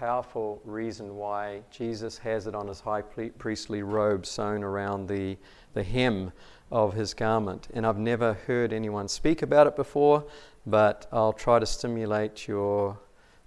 powerful 0.00 0.62
reason 0.64 1.14
why 1.14 1.60
Jesus 1.70 2.16
has 2.16 2.46
it 2.46 2.54
on 2.54 2.66
his 2.66 2.80
high 2.80 3.02
priestly 3.02 3.82
robe 3.82 4.24
sewn 4.24 4.62
around 4.62 5.06
the, 5.06 5.36
the 5.74 5.82
hem 5.82 6.32
of 6.72 6.94
his 6.94 7.12
garment. 7.12 7.68
And 7.74 7.86
I've 7.86 7.98
never 7.98 8.32
heard 8.46 8.72
anyone 8.72 9.08
speak 9.08 9.42
about 9.42 9.66
it 9.66 9.76
before, 9.76 10.24
but 10.64 11.06
I'll 11.12 11.34
try 11.34 11.58
to 11.58 11.66
stimulate 11.66 12.48
your 12.48 12.98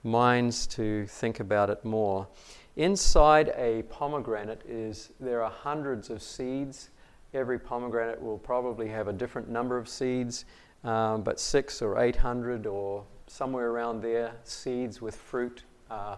minds 0.03 0.67
to 0.67 1.07
think 1.07 1.39
about 1.39 1.71
it 1.71 1.83
more. 1.83 2.27
Inside 2.75 3.51
a 3.57 3.81
pomegranate 3.89 4.61
is 4.69 5.09
there 5.19 5.41
are 5.41 5.49
hundreds 5.49 6.11
of 6.11 6.21
seeds. 6.21 6.91
Every 7.33 7.57
pomegranate 7.57 8.21
will 8.21 8.37
probably 8.37 8.89
have 8.89 9.07
a 9.07 9.13
different 9.13 9.49
number 9.49 9.75
of 9.75 9.89
seeds, 9.89 10.45
um, 10.83 11.23
but 11.23 11.39
six 11.39 11.81
or 11.81 11.97
eight 11.97 12.17
hundred 12.17 12.67
or 12.67 13.05
somewhere 13.25 13.71
around 13.71 14.03
there 14.03 14.35
seeds 14.43 15.01
with 15.01 15.15
fruit 15.15 15.63
uh, 15.89 16.17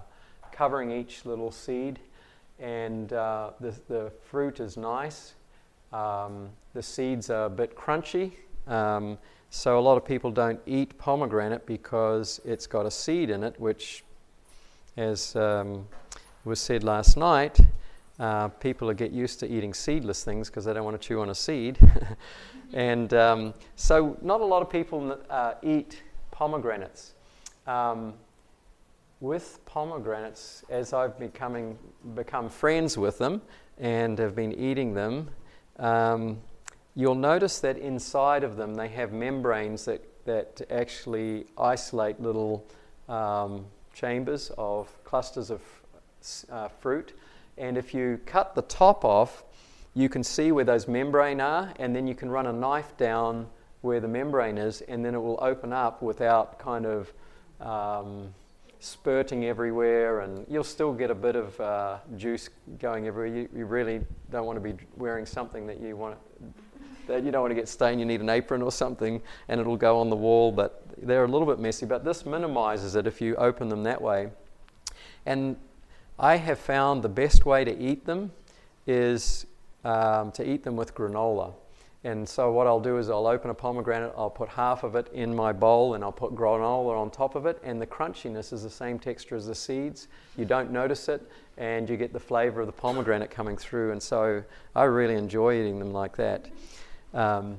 covering 0.55 0.89
each 0.89 1.25
little 1.25 1.51
seed. 1.51 1.99
And 2.59 3.11
uh, 3.11 3.51
the, 3.59 3.75
the 3.89 4.11
fruit 4.23 4.61
is 4.61 4.77
nice. 4.77 5.33
Um, 5.91 6.49
the 6.73 6.81
seeds 6.81 7.29
are 7.29 7.45
a 7.45 7.49
bit 7.49 7.75
crunchy. 7.75 8.31
Um, 8.67 9.17
so 9.49 9.77
a 9.77 9.81
lot 9.81 9.97
of 9.97 10.05
people 10.05 10.31
don't 10.31 10.59
eat 10.65 10.97
pomegranate 10.97 11.65
because 11.65 12.39
it's 12.45 12.67
got 12.67 12.85
a 12.85 12.91
seed 12.91 13.29
in 13.29 13.43
it, 13.43 13.59
which, 13.59 14.03
as 14.97 15.35
um, 15.35 15.87
was 16.45 16.59
said 16.59 16.83
last 16.83 17.17
night, 17.17 17.59
uh, 18.19 18.47
people 18.47 18.91
get 18.93 19.11
used 19.11 19.39
to 19.41 19.47
eating 19.47 19.73
seedless 19.73 20.23
things 20.23 20.49
because 20.49 20.63
they 20.63 20.73
don't 20.73 20.85
want 20.85 20.99
to 20.99 21.05
chew 21.05 21.19
on 21.21 21.29
a 21.29 21.35
seed. 21.35 21.77
and 22.73 23.13
um, 23.13 23.53
so, 23.75 24.17
not 24.21 24.39
a 24.39 24.45
lot 24.45 24.61
of 24.61 24.69
people 24.69 25.17
uh, 25.29 25.53
eat 25.61 26.01
pomegranates. 26.31 27.13
Um, 27.67 28.13
with 29.19 29.59
pomegranates, 29.65 30.63
as 30.69 30.93
I've 30.93 31.17
becoming, 31.17 31.77
become 32.15 32.49
friends 32.49 32.97
with 32.97 33.17
them 33.17 33.41
and 33.77 34.17
have 34.19 34.35
been 34.35 34.53
eating 34.53 34.93
them, 34.93 35.29
um, 35.79 36.39
you'll 36.95 37.15
notice 37.15 37.59
that 37.59 37.77
inside 37.77 38.43
of 38.43 38.55
them 38.57 38.75
they 38.75 38.87
have 38.89 39.11
membranes 39.11 39.85
that, 39.85 40.03
that 40.25 40.61
actually 40.69 41.45
isolate 41.57 42.19
little 42.19 42.65
um, 43.07 43.65
chambers 43.93 44.51
of 44.57 45.03
clusters 45.03 45.49
of 45.49 45.61
uh, 46.51 46.67
fruit. 46.67 47.13
And 47.57 47.77
if 47.77 47.93
you 47.93 48.19
cut 48.25 48.55
the 48.55 48.63
top 48.63 49.05
off, 49.05 49.43
you 49.93 50.09
can 50.09 50.23
see 50.23 50.51
where 50.51 50.65
those 50.65 50.87
membrane 50.87 51.39
are, 51.39 51.73
and 51.77 51.95
then 51.95 52.05
you 52.05 52.15
can 52.15 52.29
run 52.29 52.47
a 52.47 52.53
knife 52.53 52.97
down 52.97 53.47
where 53.81 54.01
the 54.01 54.07
membrane 54.07 54.57
is, 54.57 54.81
and 54.81 55.05
then 55.05 55.15
it 55.15 55.19
will 55.19 55.39
open 55.41 55.71
up 55.71 56.01
without 56.01 56.59
kind 56.59 56.85
of 56.85 57.13
um, 57.61 58.33
spurting 58.85 59.45
everywhere, 59.45 60.21
and 60.21 60.45
you'll 60.47 60.63
still 60.63 60.93
get 60.93 61.09
a 61.09 61.15
bit 61.15 61.35
of 61.35 61.59
uh, 61.59 61.97
juice 62.17 62.49
going 62.79 63.07
everywhere. 63.07 63.35
You, 63.35 63.49
you, 63.55 63.65
really 63.65 64.01
don't 64.31 64.45
want 64.45 64.57
to 64.57 64.61
be 64.61 64.77
wearing 64.95 65.25
something 65.25 65.65
that 65.67 65.81
you 65.81 65.97
want 65.97 66.17
that 67.07 67.23
you 67.23 67.31
don't 67.31 67.41
want 67.41 67.51
to 67.51 67.55
get 67.55 67.67
stained. 67.67 67.99
You 67.99 68.05
need 68.05 68.21
an 68.21 68.29
apron 68.29 68.61
or 68.61 68.71
something, 68.71 69.21
and 69.47 69.59
it'll 69.59 69.77
go 69.77 69.99
on 69.99 70.09
the 70.09 70.15
wall. 70.15 70.51
But 70.51 70.83
they're 70.97 71.23
a 71.23 71.27
little 71.27 71.47
bit 71.47 71.59
messy. 71.59 71.85
But 71.85 72.05
this 72.05 72.25
minimizes 72.25 72.95
it 72.95 73.07
if 73.07 73.21
you 73.21 73.35
open 73.35 73.69
them 73.69 73.83
that 73.83 74.01
way. 74.01 74.29
And 75.25 75.57
I 76.19 76.37
have 76.37 76.59
found 76.59 77.01
the 77.01 77.09
best 77.09 77.45
way 77.45 77.65
to 77.65 77.77
eat 77.77 78.05
them 78.05 78.31
is 78.85 79.47
um, 79.83 80.31
to 80.33 80.47
eat 80.47 80.63
them 80.63 80.75
with 80.75 80.93
granola. 80.93 81.53
And 82.05 82.29
so 82.29 82.51
what 82.51 82.67
I'll 82.67 82.79
do 82.79 82.99
is 82.99 83.09
I'll 83.09 83.25
open 83.25 83.49
a 83.49 83.53
pomegranate, 83.55 84.13
I'll 84.15 84.29
put 84.29 84.47
half 84.47 84.83
of 84.83 84.95
it 84.95 85.07
in 85.11 85.35
my 85.35 85.51
bowl, 85.51 85.95
and 85.95 86.03
I'll 86.03 86.11
put 86.11 86.35
granola 86.35 86.95
on 86.95 87.09
top 87.09 87.33
of 87.33 87.47
it. 87.47 87.59
And 87.63 87.81
the 87.81 87.87
crunchiness 87.87 88.53
is 88.53 88.61
the 88.61 88.69
same 88.69 88.99
texture 88.99 89.35
as 89.35 89.47
the 89.47 89.55
seeds. 89.55 90.07
You 90.37 90.45
don't 90.45 90.69
notice 90.69 91.09
it, 91.09 91.27
and 91.57 91.89
you 91.89 91.97
get 91.97 92.13
the 92.13 92.19
flavor 92.19 92.61
of 92.61 92.67
the 92.67 92.73
pomegranate 92.73 93.31
coming 93.31 93.57
through. 93.57 93.91
And 93.91 94.01
so 94.01 94.43
I 94.75 94.83
really 94.83 95.15
enjoy 95.15 95.59
eating 95.59 95.79
them 95.79 95.93
like 95.93 96.15
that. 96.17 96.45
Um, 97.15 97.57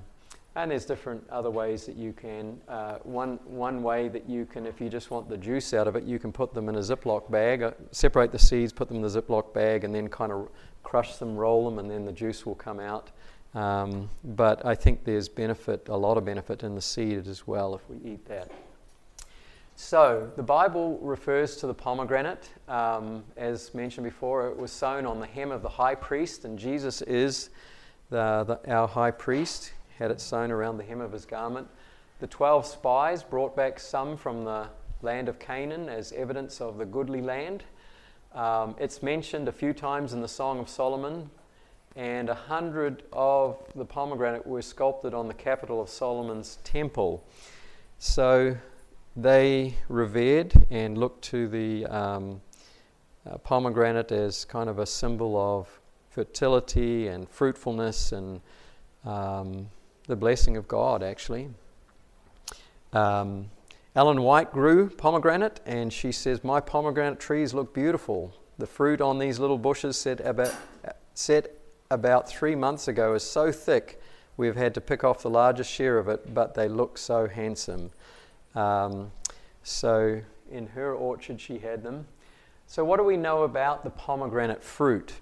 and 0.54 0.70
there's 0.70 0.84
different 0.84 1.28
other 1.28 1.50
ways 1.50 1.84
that 1.86 1.96
you 1.96 2.12
can. 2.12 2.60
Uh, 2.68 2.98
one, 3.02 3.40
one 3.46 3.82
way 3.82 4.06
that 4.06 4.30
you 4.30 4.46
can, 4.46 4.64
if 4.64 4.80
you 4.80 4.88
just 4.88 5.10
want 5.10 5.28
the 5.28 5.36
juice 5.36 5.74
out 5.74 5.88
of 5.88 5.96
it, 5.96 6.04
you 6.04 6.20
can 6.20 6.30
put 6.30 6.54
them 6.54 6.68
in 6.68 6.76
a 6.76 6.80
Ziploc 6.80 7.28
bag, 7.32 7.64
uh, 7.64 7.72
separate 7.90 8.30
the 8.30 8.38
seeds, 8.38 8.72
put 8.72 8.86
them 8.86 8.98
in 8.98 9.02
the 9.02 9.20
Ziploc 9.20 9.52
bag, 9.52 9.82
and 9.82 9.92
then 9.92 10.06
kind 10.08 10.30
of 10.30 10.48
crush 10.84 11.16
them, 11.16 11.36
roll 11.36 11.68
them, 11.68 11.80
and 11.80 11.90
then 11.90 12.04
the 12.04 12.12
juice 12.12 12.46
will 12.46 12.54
come 12.54 12.78
out. 12.78 13.10
Um, 13.56 14.10
but 14.22 14.66
I 14.66 14.74
think 14.74 15.04
there's 15.04 15.30
benefit, 15.30 15.88
a 15.88 15.96
lot 15.96 16.18
of 16.18 16.26
benefit 16.26 16.62
in 16.62 16.74
the 16.74 16.82
seed 16.82 17.26
as 17.26 17.46
well 17.46 17.74
if 17.74 17.80
we 17.88 17.96
eat 18.12 18.26
that. 18.26 18.50
So, 19.76 20.30
the 20.36 20.42
Bible 20.42 20.98
refers 21.00 21.56
to 21.56 21.66
the 21.66 21.72
pomegranate. 21.72 22.50
Um, 22.68 23.24
as 23.38 23.72
mentioned 23.72 24.04
before, 24.04 24.48
it 24.48 24.56
was 24.58 24.70
sewn 24.70 25.06
on 25.06 25.20
the 25.20 25.26
hem 25.26 25.52
of 25.52 25.62
the 25.62 25.70
high 25.70 25.94
priest, 25.94 26.44
and 26.44 26.58
Jesus 26.58 27.00
is 27.02 27.48
the, 28.10 28.44
the, 28.44 28.70
our 28.70 28.86
high 28.86 29.10
priest, 29.10 29.72
had 29.98 30.10
it 30.10 30.20
sewn 30.20 30.50
around 30.50 30.76
the 30.76 30.84
hem 30.84 31.00
of 31.00 31.12
his 31.12 31.24
garment. 31.24 31.66
The 32.20 32.26
12 32.26 32.66
spies 32.66 33.22
brought 33.22 33.56
back 33.56 33.80
some 33.80 34.18
from 34.18 34.44
the 34.44 34.68
land 35.00 35.30
of 35.30 35.38
Canaan 35.38 35.88
as 35.88 36.12
evidence 36.12 36.60
of 36.60 36.76
the 36.76 36.84
goodly 36.84 37.22
land. 37.22 37.64
Um, 38.34 38.76
it's 38.78 39.02
mentioned 39.02 39.48
a 39.48 39.52
few 39.52 39.72
times 39.72 40.12
in 40.12 40.20
the 40.20 40.28
Song 40.28 40.58
of 40.58 40.68
Solomon, 40.68 41.30
and 41.96 42.28
a 42.28 42.34
hundred 42.34 43.02
of 43.12 43.58
the 43.74 43.84
pomegranate 43.84 44.46
were 44.46 44.60
sculpted 44.60 45.14
on 45.14 45.26
the 45.26 45.34
capital 45.34 45.80
of 45.80 45.88
Solomon's 45.88 46.58
temple. 46.62 47.24
So 47.98 48.56
they 49.16 49.74
revered 49.88 50.66
and 50.70 50.98
looked 50.98 51.24
to 51.24 51.48
the 51.48 51.86
um, 51.86 52.42
uh, 53.26 53.38
pomegranate 53.38 54.12
as 54.12 54.44
kind 54.44 54.68
of 54.68 54.78
a 54.78 54.86
symbol 54.86 55.38
of 55.38 55.80
fertility 56.10 57.08
and 57.08 57.28
fruitfulness 57.28 58.12
and 58.12 58.42
um, 59.04 59.68
the 60.06 60.16
blessing 60.16 60.58
of 60.58 60.68
God, 60.68 61.02
actually. 61.02 61.48
Um, 62.92 63.50
Ellen 63.94 64.20
White 64.22 64.52
grew 64.52 64.90
pomegranate, 64.90 65.60
and 65.64 65.90
she 65.90 66.12
says, 66.12 66.44
My 66.44 66.60
pomegranate 66.60 67.18
trees 67.18 67.54
look 67.54 67.72
beautiful. 67.72 68.34
The 68.58 68.66
fruit 68.66 69.00
on 69.00 69.18
these 69.18 69.38
little 69.38 69.58
bushes 69.58 69.96
set 69.96 70.20
about, 70.20 70.54
set 71.14 71.55
about 71.90 72.28
three 72.28 72.54
months 72.54 72.88
ago 72.88 73.14
is 73.14 73.22
so 73.22 73.52
thick 73.52 74.00
we've 74.36 74.56
had 74.56 74.74
to 74.74 74.80
pick 74.80 75.04
off 75.04 75.22
the 75.22 75.30
largest 75.30 75.70
share 75.70 75.98
of 75.98 76.08
it, 76.08 76.34
but 76.34 76.54
they 76.54 76.68
look 76.68 76.98
so 76.98 77.26
handsome. 77.26 77.90
Um, 78.54 79.12
so 79.62 80.20
in 80.50 80.66
her 80.68 80.94
orchard, 80.94 81.40
she 81.40 81.58
had 81.58 81.82
them. 81.82 82.06
So, 82.66 82.84
what 82.84 82.98
do 82.98 83.04
we 83.04 83.16
know 83.16 83.44
about 83.44 83.84
the 83.84 83.90
pomegranate 83.90 84.62
fruit? 84.62 85.14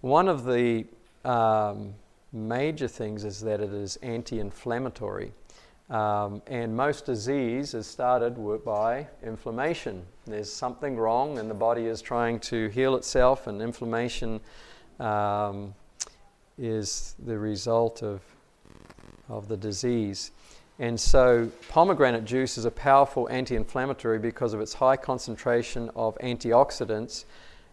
One 0.00 0.28
of 0.28 0.44
the 0.44 0.86
um, 1.24 1.94
major 2.32 2.86
things 2.86 3.24
is 3.24 3.40
that 3.40 3.60
it 3.60 3.72
is 3.72 3.96
anti 3.96 4.38
inflammatory. 4.38 5.32
Um, 5.90 6.42
and 6.46 6.76
most 6.76 7.06
disease 7.06 7.72
is 7.72 7.86
started 7.86 8.36
by 8.64 9.06
inflammation. 9.22 10.04
There's 10.26 10.52
something 10.52 10.96
wrong, 10.96 11.38
and 11.38 11.50
the 11.50 11.54
body 11.54 11.86
is 11.86 12.02
trying 12.02 12.40
to 12.40 12.68
heal 12.68 12.94
itself, 12.94 13.46
and 13.46 13.62
inflammation 13.62 14.40
um, 15.00 15.74
is 16.58 17.14
the 17.24 17.38
result 17.38 18.02
of, 18.02 18.20
of 19.28 19.48
the 19.48 19.56
disease. 19.56 20.32
And 20.80 20.98
so, 20.98 21.50
pomegranate 21.68 22.24
juice 22.24 22.56
is 22.56 22.64
a 22.64 22.70
powerful 22.70 23.28
anti 23.30 23.56
inflammatory 23.56 24.18
because 24.18 24.54
of 24.54 24.60
its 24.60 24.74
high 24.74 24.96
concentration 24.96 25.90
of 25.96 26.16
antioxidants. 26.18 27.24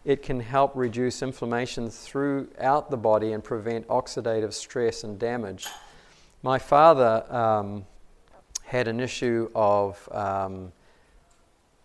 It 0.04 0.22
can 0.22 0.40
help 0.40 0.72
reduce 0.74 1.22
inflammation 1.22 1.90
throughout 1.90 2.90
the 2.90 2.96
body 2.96 3.32
and 3.32 3.42
prevent 3.42 3.86
oxidative 3.88 4.52
stress 4.52 5.04
and 5.04 5.18
damage. 5.18 5.66
My 6.42 6.58
father 6.58 7.24
um, 7.32 7.86
had 8.64 8.88
an 8.88 9.00
issue 9.00 9.50
of 9.54 10.08
um, 10.12 10.72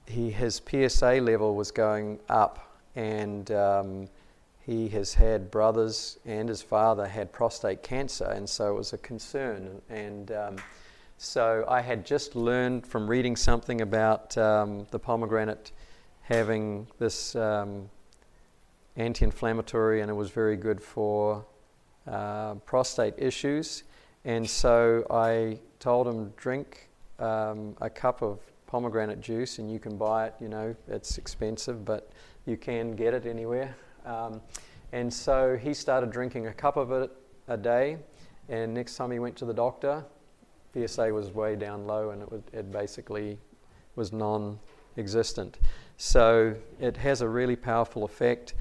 he, 0.07 0.31
his 0.31 0.61
PSA 0.69 1.19
level 1.21 1.55
was 1.55 1.71
going 1.71 2.19
up, 2.29 2.77
and 2.95 3.49
um, 3.51 4.09
he 4.65 4.89
has 4.89 5.13
had 5.13 5.49
brothers 5.49 6.19
and 6.25 6.47
his 6.47 6.61
father 6.61 7.07
had 7.07 7.31
prostate 7.31 7.81
cancer, 7.81 8.25
and 8.25 8.47
so 8.47 8.71
it 8.71 8.77
was 8.77 8.93
a 8.93 8.97
concern. 8.99 9.81
And 9.89 10.31
um, 10.31 10.57
so 11.17 11.65
I 11.67 11.81
had 11.81 12.05
just 12.05 12.35
learned 12.35 12.85
from 12.85 13.07
reading 13.09 13.35
something 13.35 13.81
about 13.81 14.37
um, 14.37 14.87
the 14.91 14.99
pomegranate 14.99 15.71
having 16.21 16.87
this 16.99 17.35
um, 17.35 17.89
anti 18.95 19.25
inflammatory, 19.25 20.01
and 20.01 20.09
it 20.09 20.13
was 20.13 20.29
very 20.29 20.57
good 20.57 20.81
for 20.81 21.45
uh, 22.07 22.55
prostate 22.65 23.15
issues. 23.17 23.83
And 24.25 24.47
so 24.47 25.05
I 25.09 25.59
told 25.79 26.07
him, 26.07 26.33
drink 26.37 26.89
um, 27.17 27.75
a 27.81 27.89
cup 27.89 28.21
of 28.21 28.39
pomegranate 28.67 29.21
juice, 29.21 29.59
and 29.59 29.71
you 29.71 29.79
can 29.79 29.97
buy 29.97 30.27
it. 30.27 30.35
You 30.39 30.49
know, 30.49 30.75
it's 30.87 31.17
expensive, 31.17 31.83
but 31.83 32.11
you 32.45 32.57
can 32.57 32.95
get 32.95 33.13
it 33.13 33.25
anywhere. 33.25 33.75
Um, 34.05 34.41
and 34.91 35.13
so 35.13 35.57
he 35.57 35.73
started 35.73 36.11
drinking 36.11 36.47
a 36.47 36.53
cup 36.53 36.77
of 36.77 36.91
it 36.91 37.11
a 37.47 37.57
day. 37.57 37.97
And 38.49 38.73
next 38.73 38.95
time 38.95 39.11
he 39.11 39.19
went 39.19 39.35
to 39.37 39.45
the 39.45 39.53
doctor, 39.53 40.03
PSA 40.73 41.13
was 41.13 41.31
way 41.31 41.55
down 41.55 41.85
low 41.85 42.09
and 42.09 42.23
it, 42.23 42.43
it 42.53 42.71
basically 42.71 43.37
was 43.95 44.11
non 44.11 44.59
existent. 44.97 45.59
So 45.97 46.55
it 46.79 46.97
has 46.97 47.21
a 47.21 47.27
really 47.27 47.55
powerful 47.55 48.03
effect. 48.03 48.53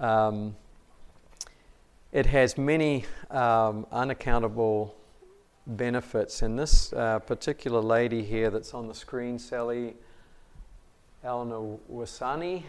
Um, 0.00 0.56
it 2.12 2.26
has 2.26 2.56
many 2.56 3.04
um, 3.30 3.86
unaccountable 3.92 4.94
benefits. 5.66 6.42
And 6.42 6.58
this 6.58 6.92
uh, 6.92 7.18
particular 7.20 7.80
lady 7.80 8.22
here 8.22 8.50
that's 8.50 8.72
on 8.72 8.88
the 8.88 8.94
screen, 8.94 9.38
Sally 9.38 9.94
Eleanor 11.24 11.78
Wasani, 11.92 12.62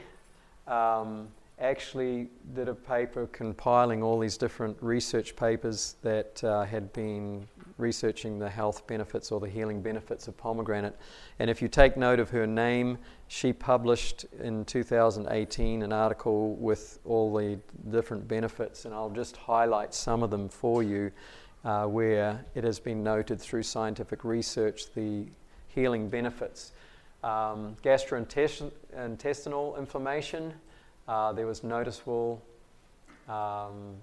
um, 0.67 1.27
actually 1.59 2.29
did 2.53 2.69
a 2.69 2.75
paper 2.75 3.25
compiling 3.27 4.03
all 4.03 4.19
these 4.19 4.37
different 4.37 4.77
research 4.79 5.35
papers 5.35 5.95
that 6.03 6.43
uh, 6.43 6.63
had 6.63 6.93
been 6.93 7.47
researching 7.77 8.37
the 8.37 8.49
health 8.49 8.85
benefits 8.85 9.31
or 9.31 9.39
the 9.39 9.49
healing 9.49 9.81
benefits 9.81 10.27
of 10.27 10.37
pomegranate. 10.37 10.95
And 11.39 11.49
if 11.49 11.59
you 11.61 11.67
take 11.67 11.97
note 11.97 12.19
of 12.19 12.29
her 12.29 12.45
name, 12.45 12.99
she 13.27 13.53
published 13.53 14.25
in 14.39 14.65
2018 14.65 15.81
an 15.81 15.91
article 15.91 16.53
with 16.55 16.99
all 17.05 17.35
the 17.35 17.57
different 17.89 18.27
benefits, 18.27 18.85
and 18.85 18.93
I'll 18.93 19.09
just 19.09 19.35
highlight 19.35 19.95
some 19.95 20.21
of 20.21 20.29
them 20.29 20.49
for 20.49 20.83
you 20.83 21.11
uh, 21.65 21.85
where 21.85 22.45
it 22.53 22.63
has 22.63 22.79
been 22.79 23.03
noted 23.03 23.41
through 23.41 23.63
scientific 23.63 24.23
research 24.23 24.93
the 24.93 25.25
healing 25.69 26.07
benefits. 26.07 26.71
Um, 27.23 27.75
gastrointestinal 27.83 29.77
inflammation 29.77 30.53
uh, 31.07 31.31
there 31.33 31.47
was 31.47 31.63
noticeable 31.63 32.43
um, 33.29 33.95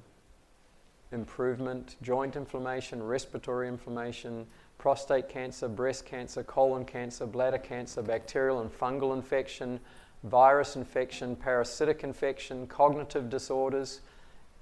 improvement, 1.12 1.96
joint 2.02 2.36
inflammation, 2.36 3.02
respiratory 3.02 3.68
inflammation, 3.68 4.46
prostate 4.78 5.28
cancer, 5.28 5.68
breast 5.68 6.04
cancer, 6.04 6.42
colon 6.42 6.84
cancer, 6.84 7.26
bladder 7.26 7.58
cancer, 7.58 8.02
bacterial 8.02 8.60
and 8.60 8.70
fungal 8.70 9.14
infection, 9.14 9.80
virus 10.24 10.76
infection, 10.76 11.36
parasitic 11.36 12.04
infection, 12.04 12.66
cognitive 12.66 13.30
disorders, 13.30 14.00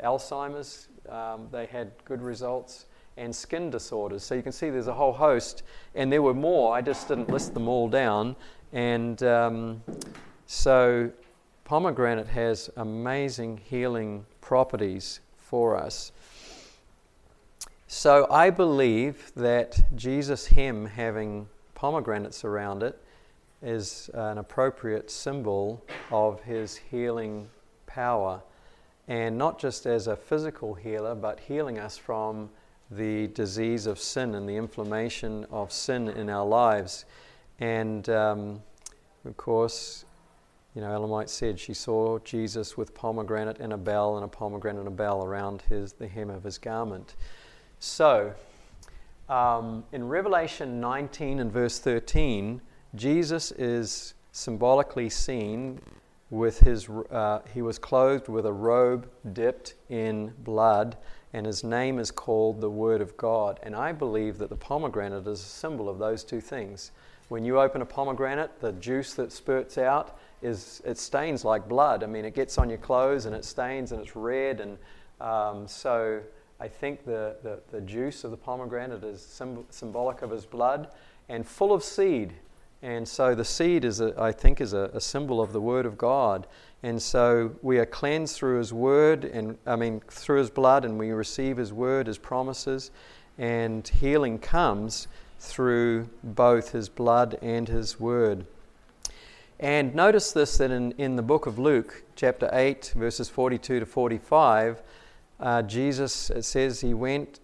Alzheimer's. 0.02 0.88
Um, 1.08 1.48
they 1.50 1.66
had 1.66 1.92
good 2.04 2.22
results. 2.22 2.86
And 3.18 3.36
skin 3.36 3.68
disorders. 3.68 4.22
So 4.22 4.34
you 4.34 4.42
can 4.42 4.52
see 4.52 4.70
there's 4.70 4.86
a 4.86 4.94
whole 4.94 5.12
host, 5.12 5.64
and 5.94 6.10
there 6.10 6.22
were 6.22 6.32
more. 6.32 6.74
I 6.74 6.80
just 6.80 7.08
didn't 7.08 7.28
list 7.28 7.52
them 7.52 7.68
all 7.68 7.86
down. 7.86 8.34
And 8.72 9.22
um, 9.22 9.82
so 10.46 11.10
pomegranate 11.64 12.28
has 12.28 12.70
amazing 12.76 13.58
healing 13.58 14.26
properties 14.40 15.20
for 15.38 15.76
us. 15.76 16.12
So 17.86 18.26
I 18.30 18.50
believe 18.50 19.32
that 19.36 19.78
Jesus' 19.94 20.46
hem 20.46 20.86
having 20.86 21.48
pomegranates 21.74 22.44
around 22.44 22.82
it 22.82 22.98
is 23.62 24.10
an 24.14 24.38
appropriate 24.38 25.10
symbol 25.10 25.84
of 26.10 26.40
his 26.42 26.76
healing 26.76 27.48
power. 27.86 28.42
And 29.08 29.36
not 29.36 29.58
just 29.58 29.84
as 29.84 30.06
a 30.06 30.16
physical 30.16 30.74
healer, 30.74 31.14
but 31.14 31.40
healing 31.40 31.78
us 31.78 31.98
from 31.98 32.50
the 32.90 33.26
disease 33.28 33.86
of 33.86 33.98
sin 33.98 34.34
and 34.34 34.48
the 34.48 34.56
inflammation 34.56 35.46
of 35.50 35.72
sin 35.72 36.08
in 36.08 36.30
our 36.30 36.46
lives. 36.46 37.04
And 37.60 38.08
um, 38.08 38.62
of 39.24 39.36
course, 39.36 40.04
you 40.74 40.80
know, 40.80 40.90
Ellen 40.90 41.10
White 41.10 41.28
said 41.28 41.60
she 41.60 41.74
saw 41.74 42.18
Jesus 42.20 42.76
with 42.76 42.94
pomegranate 42.94 43.58
and 43.60 43.72
a 43.72 43.76
bell 43.76 44.16
and 44.16 44.24
a 44.24 44.28
pomegranate 44.28 44.80
and 44.80 44.88
a 44.88 44.92
bell 44.92 45.24
around 45.24 45.62
his, 45.68 45.92
the 45.92 46.08
hem 46.08 46.30
of 46.30 46.44
his 46.44 46.56
garment. 46.56 47.14
So, 47.78 48.32
um, 49.28 49.84
in 49.92 50.08
Revelation 50.08 50.80
19 50.80 51.40
and 51.40 51.52
verse 51.52 51.78
13, 51.78 52.60
Jesus 52.94 53.52
is 53.52 54.14
symbolically 54.32 55.10
seen 55.10 55.80
with 56.30 56.60
his, 56.60 56.88
uh, 56.88 57.40
he 57.52 57.60
was 57.60 57.78
clothed 57.78 58.28
with 58.28 58.46
a 58.46 58.52
robe 58.52 59.10
dipped 59.34 59.74
in 59.90 60.32
blood, 60.38 60.96
and 61.34 61.44
his 61.44 61.62
name 61.62 61.98
is 61.98 62.10
called 62.10 62.62
the 62.62 62.70
Word 62.70 63.02
of 63.02 63.14
God. 63.18 63.60
And 63.62 63.76
I 63.76 63.92
believe 63.92 64.38
that 64.38 64.48
the 64.48 64.56
pomegranate 64.56 65.26
is 65.26 65.40
a 65.40 65.44
symbol 65.44 65.90
of 65.90 65.98
those 65.98 66.24
two 66.24 66.40
things. 66.40 66.92
When 67.28 67.44
you 67.44 67.60
open 67.60 67.82
a 67.82 67.86
pomegranate, 67.86 68.60
the 68.60 68.72
juice 68.72 69.12
that 69.14 69.32
spurts 69.32 69.76
out 69.76 70.18
is 70.42 70.82
it 70.84 70.98
stains 70.98 71.44
like 71.44 71.68
blood. 71.68 72.02
I 72.02 72.06
mean, 72.06 72.24
it 72.24 72.34
gets 72.34 72.58
on 72.58 72.68
your 72.68 72.78
clothes 72.78 73.26
and 73.26 73.34
it 73.34 73.44
stains 73.44 73.92
and 73.92 74.00
it's 74.00 74.16
red, 74.16 74.60
and 74.60 74.78
um, 75.20 75.68
so 75.68 76.20
I 76.60 76.68
think 76.68 77.04
the, 77.04 77.36
the, 77.42 77.60
the 77.70 77.80
juice 77.80 78.24
of 78.24 78.30
the 78.30 78.36
pomegranate 78.36 79.02
is 79.02 79.20
symbol, 79.20 79.64
symbolic 79.70 80.22
of 80.22 80.30
his 80.30 80.46
blood 80.46 80.88
and 81.28 81.46
full 81.46 81.72
of 81.72 81.82
seed. 81.82 82.34
And 82.82 83.06
so 83.06 83.34
the 83.34 83.44
seed 83.44 83.84
is, 83.84 84.00
a, 84.00 84.14
I 84.20 84.32
think, 84.32 84.60
is 84.60 84.72
a, 84.72 84.90
a, 84.92 85.00
symbol 85.00 85.40
of 85.40 85.52
the 85.52 85.60
Word 85.60 85.86
of 85.86 85.96
God. 85.96 86.48
And 86.82 87.00
so 87.00 87.54
we 87.62 87.78
are 87.78 87.86
cleansed 87.86 88.36
through 88.36 88.58
His 88.58 88.72
Word, 88.72 89.24
and 89.24 89.56
I 89.66 89.76
mean 89.76 90.02
through 90.08 90.38
His 90.38 90.50
blood, 90.50 90.84
and 90.84 90.98
we 90.98 91.10
receive 91.12 91.56
His 91.56 91.72
Word, 91.72 92.08
His 92.08 92.18
promises, 92.18 92.90
and 93.38 93.86
healing 93.86 94.38
comes 94.38 95.06
through 95.38 96.08
both 96.24 96.72
His 96.72 96.88
blood 96.88 97.38
and 97.40 97.68
His 97.68 98.00
Word. 98.00 98.46
And 99.62 99.94
notice 99.94 100.32
this 100.32 100.58
that 100.58 100.72
in, 100.72 100.90
in 100.98 101.14
the 101.14 101.22
book 101.22 101.46
of 101.46 101.56
Luke, 101.56 102.02
chapter 102.16 102.50
8, 102.52 102.94
verses 102.96 103.28
42 103.28 103.78
to 103.78 103.86
45, 103.86 104.82
uh, 105.38 105.62
Jesus, 105.62 106.30
it 106.30 106.42
says, 106.42 106.80
he 106.80 106.94
went, 106.94 107.38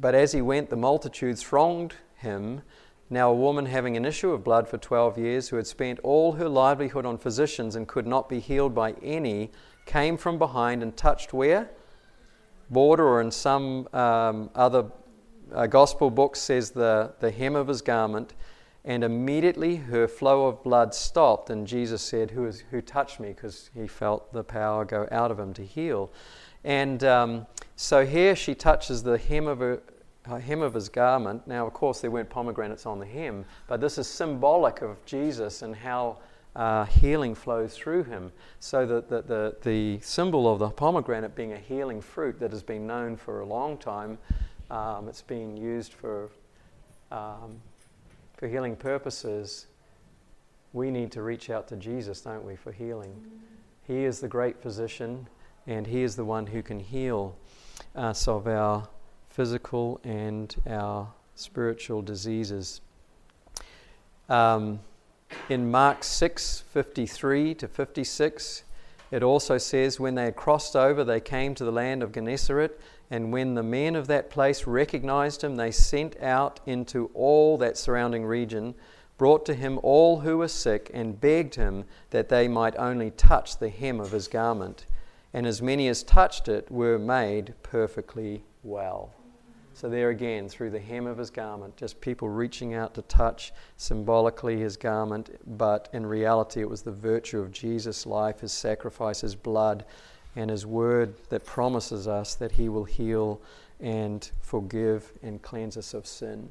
but 0.00 0.14
as 0.14 0.32
he 0.32 0.40
went, 0.40 0.70
the 0.70 0.76
multitudes 0.76 1.42
thronged 1.42 1.96
him. 2.16 2.62
Now, 3.10 3.30
a 3.30 3.34
woman 3.34 3.66
having 3.66 3.98
an 3.98 4.06
issue 4.06 4.32
of 4.32 4.42
blood 4.42 4.68
for 4.68 4.78
12 4.78 5.18
years, 5.18 5.50
who 5.50 5.56
had 5.56 5.66
spent 5.66 5.98
all 6.02 6.32
her 6.32 6.48
livelihood 6.48 7.04
on 7.04 7.18
physicians 7.18 7.76
and 7.76 7.86
could 7.86 8.06
not 8.06 8.30
be 8.30 8.40
healed 8.40 8.74
by 8.74 8.92
any, 9.02 9.50
came 9.84 10.16
from 10.16 10.38
behind 10.38 10.82
and 10.82 10.96
touched 10.96 11.34
where? 11.34 11.68
Border, 12.70 13.06
or 13.06 13.20
in 13.20 13.30
some 13.30 13.86
um, 13.92 14.48
other 14.54 14.86
uh, 15.54 15.66
gospel 15.66 16.08
books, 16.10 16.40
says 16.40 16.70
the, 16.70 17.12
the 17.20 17.30
hem 17.30 17.54
of 17.54 17.68
his 17.68 17.82
garment. 17.82 18.32
And 18.84 19.04
immediately 19.04 19.76
her 19.76 20.08
flow 20.08 20.46
of 20.46 20.62
blood 20.62 20.94
stopped, 20.94 21.50
and 21.50 21.66
Jesus 21.66 22.00
said, 22.00 22.30
Who, 22.30 22.46
is, 22.46 22.64
who 22.70 22.80
touched 22.80 23.20
me? 23.20 23.28
Because 23.28 23.70
he 23.74 23.86
felt 23.86 24.32
the 24.32 24.42
power 24.42 24.84
go 24.84 25.06
out 25.12 25.30
of 25.30 25.38
him 25.38 25.52
to 25.54 25.64
heal. 25.64 26.10
And 26.64 27.04
um, 27.04 27.46
so 27.76 28.04
here 28.04 28.34
she 28.34 28.54
touches 28.54 29.02
the 29.02 29.18
hem 29.18 29.46
of, 29.46 29.58
her, 29.58 29.80
hem 30.26 30.62
of 30.62 30.74
his 30.74 30.88
garment. 30.88 31.46
Now, 31.46 31.66
of 31.66 31.72
course, 31.72 32.00
there 32.00 32.10
weren't 32.10 32.30
pomegranates 32.30 32.86
on 32.86 32.98
the 32.98 33.06
hem, 33.06 33.44
but 33.66 33.80
this 33.80 33.98
is 33.98 34.06
symbolic 34.06 34.82
of 34.82 35.04
Jesus 35.04 35.62
and 35.62 35.74
how 35.74 36.18
uh, 36.56 36.84
healing 36.84 37.34
flows 37.34 37.76
through 37.76 38.04
him. 38.04 38.32
So 38.58 38.86
that 38.86 39.08
the, 39.08 39.22
the, 39.22 39.56
the, 39.62 40.00
symbol 40.00 40.52
of 40.52 40.58
the 40.58 40.68
pomegranate 40.68 41.34
being 41.34 41.52
a 41.52 41.58
healing 41.58 42.00
fruit 42.00 42.38
that 42.40 42.50
has 42.50 42.62
been 42.62 42.86
known 42.86 43.16
for 43.16 43.40
a 43.40 43.46
long 43.46 43.78
time, 43.78 44.18
um, 44.70 45.08
it's 45.08 45.22
been 45.22 45.56
used 45.56 45.92
for, 45.92 46.30
um, 47.10 47.60
for 48.40 48.48
healing 48.48 48.74
purposes. 48.74 49.66
We 50.72 50.90
need 50.90 51.12
to 51.12 51.20
reach 51.20 51.50
out 51.50 51.68
to 51.68 51.76
Jesus, 51.76 52.22
don't 52.22 52.42
we, 52.42 52.56
for 52.56 52.72
healing? 52.72 53.14
He 53.86 54.04
is 54.04 54.20
the 54.20 54.28
great 54.28 54.62
physician 54.62 55.28
and 55.66 55.86
He 55.86 56.02
is 56.02 56.16
the 56.16 56.24
one 56.24 56.46
who 56.46 56.62
can 56.62 56.80
heal 56.80 57.36
us 57.94 58.26
of 58.26 58.46
our 58.46 58.88
physical 59.28 60.00
and 60.04 60.56
our 60.66 61.12
spiritual 61.34 62.00
diseases. 62.00 62.80
Um, 64.30 64.80
in 65.50 65.70
Mark 65.70 66.02
6 66.02 66.64
53 66.72 67.54
to 67.56 67.68
56, 67.68 68.64
it 69.10 69.22
also 69.22 69.58
says, 69.58 70.00
When 70.00 70.14
they 70.14 70.24
had 70.24 70.36
crossed 70.36 70.74
over, 70.74 71.04
they 71.04 71.20
came 71.20 71.54
to 71.56 71.64
the 71.64 71.72
land 71.72 72.02
of 72.02 72.12
Gennesaret, 72.12 72.80
and 73.10 73.32
when 73.32 73.54
the 73.54 73.62
men 73.62 73.96
of 73.96 74.06
that 74.06 74.30
place 74.30 74.66
recognized 74.66 75.42
him, 75.42 75.56
they 75.56 75.70
sent 75.70 76.20
out 76.22 76.60
into 76.66 77.10
all 77.12 77.58
that 77.58 77.76
surrounding 77.76 78.24
region, 78.24 78.74
brought 79.18 79.44
to 79.46 79.54
him 79.54 79.78
all 79.82 80.20
who 80.20 80.38
were 80.38 80.48
sick, 80.48 80.90
and 80.94 81.20
begged 81.20 81.56
him 81.56 81.84
that 82.10 82.28
they 82.28 82.48
might 82.48 82.76
only 82.78 83.10
touch 83.10 83.58
the 83.58 83.68
hem 83.68 84.00
of 84.00 84.12
his 84.12 84.28
garment 84.28 84.86
and 85.32 85.46
as 85.46 85.62
many 85.62 85.88
as 85.88 86.02
touched 86.02 86.48
it 86.48 86.70
were 86.70 86.98
made 86.98 87.54
perfectly 87.62 88.42
well. 88.62 89.12
So, 89.72 89.88
there 89.88 90.10
again, 90.10 90.48
through 90.48 90.70
the 90.70 90.80
hem 90.80 91.06
of 91.06 91.16
his 91.16 91.30
garment, 91.30 91.76
just 91.76 92.00
people 92.00 92.28
reaching 92.28 92.74
out 92.74 92.92
to 92.94 93.02
touch 93.02 93.52
symbolically 93.76 94.58
his 94.58 94.76
garment, 94.76 95.30
but 95.56 95.88
in 95.92 96.04
reality, 96.04 96.60
it 96.60 96.68
was 96.68 96.82
the 96.82 96.92
virtue 96.92 97.38
of 97.38 97.52
Jesus' 97.52 98.04
life, 98.04 98.40
his 98.40 98.52
sacrifice, 98.52 99.20
his 99.20 99.36
blood, 99.36 99.84
and 100.36 100.50
his 100.50 100.64
word 100.64 101.14
that 101.28 101.44
promises 101.44 102.06
us 102.06 102.34
that 102.36 102.52
he 102.52 102.68
will 102.68 102.84
heal 102.84 103.40
and 103.80 104.30
forgive 104.40 105.12
and 105.22 105.42
cleanse 105.42 105.76
us 105.76 105.94
of 105.94 106.06
sin. 106.06 106.50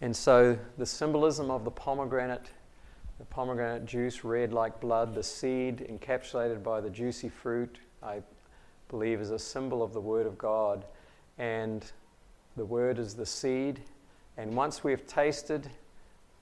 And 0.00 0.14
so, 0.14 0.58
the 0.76 0.86
symbolism 0.86 1.50
of 1.50 1.64
the 1.64 1.70
pomegranate 1.70 2.50
the 3.18 3.24
pomegranate 3.24 3.84
juice 3.84 4.22
red 4.22 4.52
like 4.52 4.80
blood, 4.80 5.14
the 5.14 5.22
seed 5.22 5.86
encapsulated 5.90 6.62
by 6.62 6.80
the 6.80 6.88
juicy 6.88 7.28
fruit, 7.28 7.78
I 8.00 8.22
believe 8.88 9.20
is 9.20 9.32
a 9.32 9.38
symbol 9.38 9.82
of 9.82 9.92
the 9.92 10.00
Word 10.00 10.26
of 10.26 10.38
God. 10.38 10.84
And 11.36 11.84
the 12.56 12.64
Word 12.64 12.98
is 12.98 13.14
the 13.14 13.26
seed. 13.26 13.80
And 14.36 14.54
once 14.54 14.84
we 14.84 14.92
have 14.92 15.04
tasted 15.06 15.68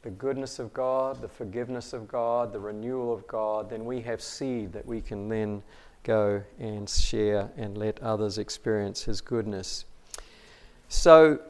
the 0.02 0.10
goodness 0.10 0.58
of 0.58 0.72
God, 0.74 1.22
the 1.22 1.28
forgiveness 1.28 1.94
of 1.94 2.06
God, 2.06 2.52
the 2.52 2.60
renewal 2.60 3.12
of 3.12 3.26
God, 3.26 3.70
then 3.70 3.86
we 3.86 4.02
have 4.02 4.20
seed 4.20 4.72
that 4.74 4.84
we 4.84 5.00
can 5.00 5.30
then 5.30 5.62
go 6.06 6.44
and 6.60 6.88
share 6.88 7.50
and 7.56 7.76
let 7.76 8.00
others 8.00 8.38
experience 8.38 9.02
His 9.02 9.20
goodness. 9.20 9.84
So, 10.88 11.40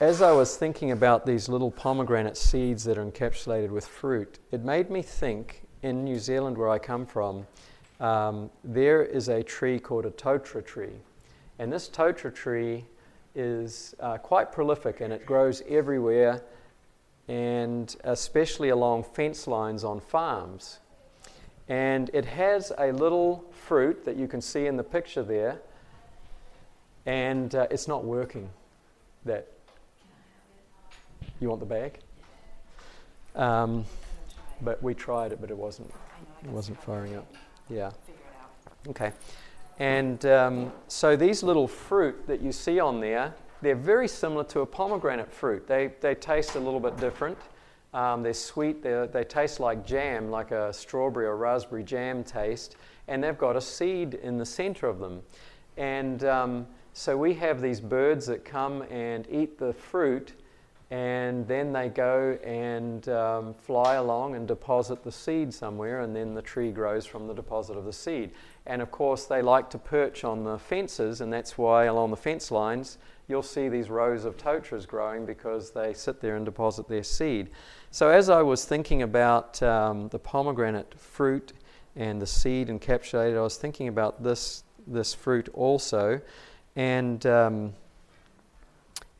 as 0.00 0.20
I 0.20 0.32
was 0.32 0.56
thinking 0.56 0.90
about 0.90 1.24
these 1.24 1.48
little 1.48 1.70
pomegranate 1.70 2.36
seeds 2.36 2.84
that 2.84 2.98
are 2.98 3.04
encapsulated 3.04 3.70
with 3.70 3.86
fruit, 3.86 4.38
it 4.50 4.62
made 4.62 4.90
me 4.90 5.00
think 5.00 5.62
in 5.82 6.04
New 6.04 6.18
Zealand, 6.18 6.58
where 6.58 6.68
I 6.68 6.78
come 6.78 7.06
from, 7.06 7.46
um, 7.98 8.50
there 8.62 9.02
is 9.02 9.28
a 9.28 9.42
tree 9.42 9.78
called 9.78 10.04
a 10.04 10.10
totara 10.10 10.64
tree. 10.64 11.00
And 11.58 11.72
this 11.72 11.88
totara 11.88 12.34
tree 12.34 12.84
is 13.34 13.94
uh, 14.00 14.18
quite 14.18 14.52
prolific 14.52 15.00
and 15.00 15.10
it 15.12 15.24
grows 15.24 15.62
everywhere, 15.68 16.42
and 17.28 17.96
especially 18.04 18.70
along 18.70 19.04
fence 19.04 19.46
lines 19.46 19.84
on 19.84 20.00
farms. 20.00 20.80
And 21.68 22.10
it 22.12 22.24
has 22.24 22.72
a 22.78 22.92
little 22.92 23.44
fruit 23.52 24.04
that 24.04 24.16
you 24.16 24.26
can 24.26 24.40
see 24.40 24.66
in 24.66 24.76
the 24.76 24.82
picture 24.82 25.22
there, 25.22 25.60
and 27.06 27.54
uh, 27.54 27.66
it's 27.70 27.88
not 27.88 28.04
working. 28.04 28.48
That 29.24 29.46
you 31.40 31.48
want 31.48 31.60
the 31.60 31.66
bag? 31.66 31.98
Um, 33.36 33.84
but 34.60 34.82
we 34.82 34.94
tried 34.94 35.32
it, 35.32 35.40
but 35.40 35.50
it 35.50 35.56
wasn't. 35.56 35.92
It 36.44 36.50
wasn't 36.50 36.82
firing 36.82 37.16
up. 37.16 37.32
Yeah. 37.68 37.92
Okay. 38.88 39.12
And 39.78 40.24
um, 40.26 40.72
so 40.88 41.16
these 41.16 41.42
little 41.42 41.66
fruit 41.66 42.26
that 42.26 42.40
you 42.40 42.52
see 42.52 42.78
on 42.78 43.00
there, 43.00 43.34
they're 43.62 43.76
very 43.76 44.08
similar 44.08 44.44
to 44.44 44.60
a 44.60 44.66
pomegranate 44.66 45.32
fruit. 45.32 45.66
They, 45.66 45.92
they 46.00 46.14
taste 46.14 46.56
a 46.56 46.60
little 46.60 46.80
bit 46.80 46.96
different. 46.98 47.38
Um, 47.94 48.22
they're 48.22 48.34
sweet. 48.34 48.82
They're, 48.82 49.06
they 49.06 49.24
taste 49.24 49.60
like 49.60 49.86
jam, 49.86 50.30
like 50.30 50.50
a 50.50 50.72
strawberry 50.72 51.26
or 51.26 51.36
raspberry 51.36 51.84
jam 51.84 52.24
taste. 52.24 52.76
And 53.08 53.22
they've 53.22 53.38
got 53.38 53.56
a 53.56 53.60
seed 53.60 54.14
in 54.14 54.36
the 54.36 54.46
center 54.46 54.88
of 54.88 54.98
them. 54.98 55.22
And 55.76 56.24
um, 56.24 56.66
so 56.92 57.16
we 57.16 57.34
have 57.34 57.62
these 57.62 57.80
birds 57.80 58.26
that 58.26 58.44
come 58.44 58.82
and 58.90 59.26
eat 59.30 59.58
the 59.58 59.72
fruit 59.72 60.34
and 60.92 61.48
then 61.48 61.72
they 61.72 61.88
go 61.88 62.38
and 62.44 63.08
um, 63.08 63.54
fly 63.54 63.94
along 63.94 64.34
and 64.34 64.46
deposit 64.46 65.02
the 65.02 65.10
seed 65.10 65.54
somewhere, 65.54 66.02
and 66.02 66.14
then 66.14 66.34
the 66.34 66.42
tree 66.42 66.70
grows 66.70 67.06
from 67.06 67.26
the 67.26 67.32
deposit 67.32 67.78
of 67.78 67.86
the 67.86 67.92
seed. 67.94 68.32
And 68.66 68.82
of 68.82 68.90
course, 68.90 69.24
they 69.24 69.40
like 69.40 69.70
to 69.70 69.78
perch 69.78 70.22
on 70.22 70.44
the 70.44 70.58
fences, 70.58 71.22
and 71.22 71.32
that's 71.32 71.56
why 71.56 71.84
along 71.84 72.10
the 72.10 72.18
fence 72.18 72.50
lines 72.50 72.98
you'll 73.26 73.42
see 73.42 73.70
these 73.70 73.88
rows 73.88 74.26
of 74.26 74.36
totaras 74.36 74.86
growing 74.86 75.24
because 75.24 75.70
they 75.70 75.94
sit 75.94 76.20
there 76.20 76.36
and 76.36 76.44
deposit 76.44 76.86
their 76.88 77.04
seed. 77.04 77.48
So, 77.90 78.10
as 78.10 78.28
I 78.28 78.42
was 78.42 78.66
thinking 78.66 79.00
about 79.00 79.62
um, 79.62 80.08
the 80.08 80.18
pomegranate 80.18 80.92
fruit 81.00 81.54
and 81.96 82.20
the 82.20 82.26
seed 82.26 82.68
encapsulated, 82.68 83.38
I 83.38 83.40
was 83.40 83.56
thinking 83.56 83.88
about 83.88 84.22
this, 84.22 84.62
this 84.86 85.14
fruit 85.14 85.48
also. 85.54 86.20
And 86.76 87.24
um, 87.24 87.72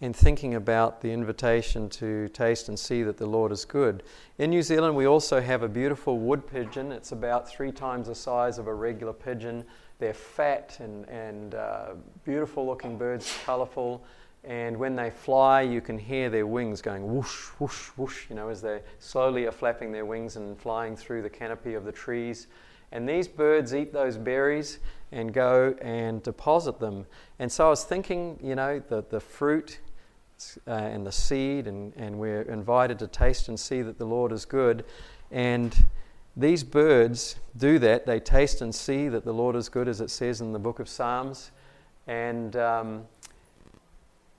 in 0.03 0.13
thinking 0.13 0.57
about 0.57 1.01
the 1.01 1.13
invitation 1.13 1.89
to 1.89 2.29
taste 2.31 2.69
and 2.69 2.77
see 2.77 3.05
that 3.05 3.17
the 3.17 3.25
Lord 3.25 3.53
is 3.53 3.65
good. 3.65 4.03
In 4.39 4.51
New 4.51 4.63
Zealand, 4.63 4.97
we 4.97 5.07
also 5.07 5.41
have 5.41 5.63
a 5.63 5.69
beautiful 5.69 6.19
wood 6.19 6.45
pigeon. 6.45 6.91
It's 6.91 7.13
about 7.13 7.49
three 7.49 7.71
times 7.71 8.09
the 8.09 8.15
size 8.17 8.59
of 8.59 8.67
a 8.67 8.75
regular 8.75 9.13
pigeon. 9.13 9.65
They're 10.01 10.13
fat 10.13 10.77
and, 10.81 11.09
and 11.09 11.55
uh, 11.55 11.91
beautiful 12.25 12.67
looking 12.67 12.99
birds, 12.99 13.33
colourful. 13.45 14.05
And 14.43 14.77
when 14.77 14.97
they 14.97 15.09
fly, 15.09 15.63
you 15.63 15.81
can 15.81 15.97
hear 15.97 16.29
their 16.31 16.49
wings 16.49 16.83
going 16.83 17.07
whoosh, 17.07 17.51
whoosh, 17.61 17.91
whoosh, 17.97 18.29
you 18.29 18.35
know, 18.35 18.49
as 18.49 18.61
they 18.61 18.81
slowly 18.99 19.47
are 19.47 19.53
flapping 19.53 19.93
their 19.93 20.05
wings 20.05 20.35
and 20.35 20.59
flying 20.59 20.97
through 20.97 21.23
the 21.23 21.31
canopy 21.31 21.75
of 21.75 21.85
the 21.85 21.93
trees. 21.93 22.49
And 22.91 23.09
these 23.09 23.29
birds 23.29 23.73
eat 23.73 23.93
those 23.93 24.19
berries 24.19 24.81
and 25.13 25.33
go 25.33 25.77
and 25.81 26.21
deposit 26.25 26.81
them. 26.81 27.07
And 27.39 27.53
so 27.53 27.67
I 27.67 27.71
was 27.71 27.85
thinking, 27.85 28.41
you 28.43 28.57
know, 28.57 28.83
the, 28.89 29.05
the 29.09 29.21
fruit 29.21 29.79
uh, 30.67 30.71
and 30.71 31.07
the 31.07 31.13
seed, 31.13 31.67
and, 31.67 31.93
and 31.97 32.19
we're 32.19 32.43
invited 32.43 32.99
to 33.01 33.07
taste 33.07 33.49
and 33.49 33.59
see 33.59 33.83
that 33.83 33.99
the 33.99 34.05
Lord 34.05 34.33
is 34.33 34.45
good. 34.45 34.85
And 35.31 35.75
these 36.37 36.65
birds 36.65 37.37
do 37.57 37.79
that. 37.81 38.07
They 38.07 38.21
taste 38.21 38.63
and 38.63 38.75
see 38.75 39.09
that 39.09 39.25
the 39.25 39.33
Lord 39.33 39.57
is 39.57 39.69
good, 39.69 39.89
as 39.89 40.01
it 40.01 40.11
says 40.11 40.41
in 40.41 40.53
the 40.53 40.59
book 40.59 40.79
of 40.79 40.89
Psalms. 40.89 41.51
And 42.07 42.57
um, 42.57 43.05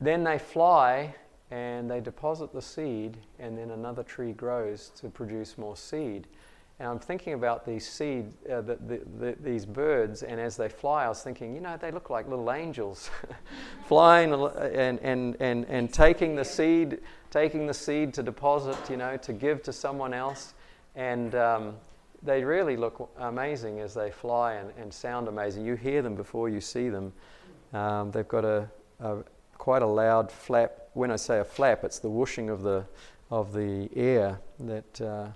then 0.01 0.23
they 0.23 0.39
fly 0.39 1.15
and 1.51 1.89
they 1.89 1.99
deposit 1.99 2.51
the 2.51 2.61
seed, 2.61 3.17
and 3.37 3.55
then 3.55 3.69
another 3.69 4.01
tree 4.01 4.31
grows 4.31 4.91
to 4.95 5.07
produce 5.07 5.55
more 5.55 5.77
seed. 5.77 6.25
And 6.79 6.87
I'm 6.87 6.99
thinking 6.99 7.33
about 7.33 7.65
these 7.65 7.87
seed, 7.87 8.33
uh, 8.49 8.61
the, 8.61 8.75
the, 8.75 9.01
the, 9.19 9.35
these 9.41 9.65
birds, 9.65 10.23
and 10.23 10.39
as 10.39 10.57
they 10.57 10.69
fly, 10.69 11.05
I 11.05 11.09
was 11.09 11.21
thinking, 11.21 11.53
you 11.53 11.61
know, 11.61 11.77
they 11.77 11.91
look 11.91 12.09
like 12.09 12.27
little 12.27 12.51
angels, 12.51 13.11
flying 13.85 14.33
and, 14.33 14.99
and, 14.99 15.37
and, 15.39 15.65
and 15.65 15.93
taking 15.93 16.35
the 16.35 16.43
seed, 16.43 16.99
taking 17.29 17.67
the 17.67 17.73
seed 17.73 18.13
to 18.15 18.23
deposit, 18.23 18.77
you 18.89 18.97
know, 18.97 19.17
to 19.17 19.33
give 19.33 19.61
to 19.63 19.73
someone 19.73 20.15
else. 20.15 20.55
And 20.95 21.35
um, 21.35 21.75
they 22.23 22.43
really 22.43 22.75
look 22.75 23.11
amazing 23.19 23.79
as 23.79 23.93
they 23.93 24.09
fly 24.09 24.53
and, 24.53 24.71
and 24.77 24.91
sound 24.91 25.27
amazing. 25.27 25.65
You 25.65 25.75
hear 25.75 26.01
them 26.01 26.15
before 26.15 26.49
you 26.49 26.59
see 26.59 26.89
them. 26.89 27.13
Um, 27.71 28.09
they've 28.09 28.27
got 28.27 28.45
a, 28.45 28.67
a, 28.99 29.17
quite 29.59 29.83
a 29.83 29.87
loud 29.87 30.31
flap. 30.31 30.89
When 30.93 31.11
I 31.11 31.17
say 31.17 31.39
a 31.39 31.45
flap, 31.45 31.83
it's 31.83 31.99
the 31.99 32.09
whooshing 32.09 32.49
of 32.49 32.63
the, 32.63 32.83
of 33.29 33.53
the 33.53 33.89
air 33.95 34.39
that. 34.59 35.01
Uh, 35.01 35.27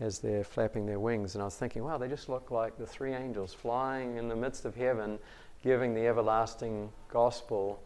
as 0.00 0.18
they're 0.18 0.44
flapping 0.44 0.86
their 0.86 0.98
wings. 0.98 1.34
And 1.34 1.42
I 1.42 1.44
was 1.44 1.56
thinking, 1.56 1.84
wow, 1.84 1.98
they 1.98 2.08
just 2.08 2.28
look 2.28 2.50
like 2.50 2.76
the 2.78 2.86
three 2.86 3.12
angels 3.12 3.52
flying 3.52 4.16
in 4.16 4.28
the 4.28 4.36
midst 4.36 4.64
of 4.64 4.74
heaven, 4.74 5.18
giving 5.62 5.94
the 5.94 6.06
everlasting 6.06 6.90
gospel, 7.08 7.82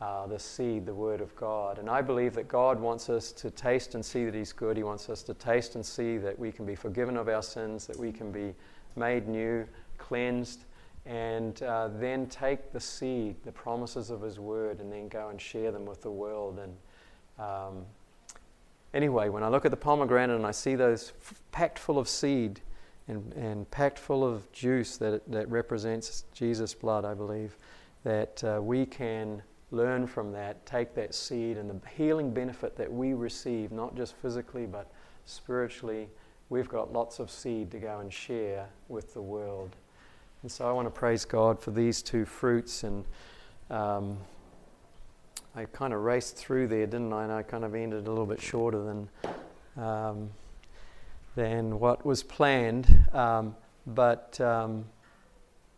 uh, 0.00 0.26
the 0.26 0.38
seed, 0.38 0.86
the 0.86 0.94
word 0.94 1.20
of 1.20 1.36
God. 1.36 1.78
And 1.78 1.90
I 1.90 2.00
believe 2.00 2.32
that 2.34 2.48
God 2.48 2.80
wants 2.80 3.10
us 3.10 3.32
to 3.32 3.50
taste 3.50 3.94
and 3.94 4.04
see 4.04 4.24
that 4.24 4.34
He's 4.34 4.52
good. 4.52 4.76
He 4.76 4.82
wants 4.82 5.10
us 5.10 5.22
to 5.24 5.34
taste 5.34 5.74
and 5.74 5.84
see 5.84 6.16
that 6.16 6.38
we 6.38 6.50
can 6.50 6.64
be 6.64 6.74
forgiven 6.74 7.18
of 7.18 7.28
our 7.28 7.42
sins, 7.42 7.86
that 7.86 7.98
we 7.98 8.10
can 8.10 8.32
be 8.32 8.54
made 8.96 9.28
new, 9.28 9.66
cleansed, 9.98 10.64
and 11.04 11.62
uh, 11.62 11.88
then 11.88 12.26
take 12.26 12.72
the 12.72 12.80
seed, 12.80 13.36
the 13.44 13.52
promises 13.52 14.10
of 14.10 14.22
His 14.22 14.40
word, 14.40 14.80
and 14.80 14.90
then 14.90 15.08
go 15.08 15.28
and 15.28 15.40
share 15.40 15.70
them 15.70 15.84
with 15.84 16.00
the 16.00 16.10
world. 16.10 16.58
And 16.58 16.74
um, 17.38 17.84
Anyway, 18.92 19.28
when 19.28 19.42
I 19.42 19.48
look 19.48 19.64
at 19.64 19.70
the 19.70 19.76
pomegranate 19.76 20.36
and 20.36 20.46
I 20.46 20.50
see 20.50 20.74
those 20.74 21.12
f- 21.20 21.40
packed 21.52 21.78
full 21.78 21.98
of 21.98 22.08
seed 22.08 22.60
and, 23.06 23.32
and 23.34 23.70
packed 23.70 23.98
full 23.98 24.24
of 24.24 24.50
juice 24.52 24.96
that, 24.96 25.30
that 25.30 25.48
represents 25.48 26.24
Jesus' 26.32 26.74
blood, 26.74 27.04
I 27.04 27.14
believe, 27.14 27.56
that 28.02 28.42
uh, 28.42 28.60
we 28.60 28.86
can 28.86 29.42
learn 29.70 30.06
from 30.06 30.32
that, 30.32 30.64
take 30.66 30.94
that 30.94 31.14
seed 31.14 31.56
and 31.56 31.70
the 31.70 31.88
healing 31.88 32.32
benefit 32.32 32.76
that 32.76 32.92
we 32.92 33.14
receive, 33.14 33.70
not 33.70 33.94
just 33.94 34.14
physically 34.16 34.66
but 34.66 34.90
spiritually. 35.24 36.08
We've 36.48 36.68
got 36.68 36.92
lots 36.92 37.20
of 37.20 37.30
seed 37.30 37.70
to 37.70 37.78
go 37.78 38.00
and 38.00 38.12
share 38.12 38.68
with 38.88 39.14
the 39.14 39.22
world. 39.22 39.76
And 40.42 40.50
so 40.50 40.68
I 40.68 40.72
want 40.72 40.86
to 40.86 40.90
praise 40.90 41.24
God 41.24 41.60
for 41.60 41.70
these 41.70 42.02
two 42.02 42.24
fruits 42.24 42.82
and 42.82 43.04
um, 43.70 44.18
I 45.60 45.66
kind 45.66 45.92
of 45.92 46.00
raced 46.00 46.36
through 46.36 46.68
there, 46.68 46.86
didn't 46.86 47.12
I? 47.12 47.22
And 47.24 47.30
I 47.30 47.42
kind 47.42 47.64
of 47.64 47.74
ended 47.74 48.06
a 48.06 48.10
little 48.10 48.24
bit 48.24 48.40
shorter 48.40 48.82
than 48.82 49.08
um, 49.76 50.30
than 51.36 51.78
what 51.78 52.02
was 52.06 52.22
planned. 52.22 52.88
Um, 53.12 53.54
but 53.86 54.40
um, 54.40 54.86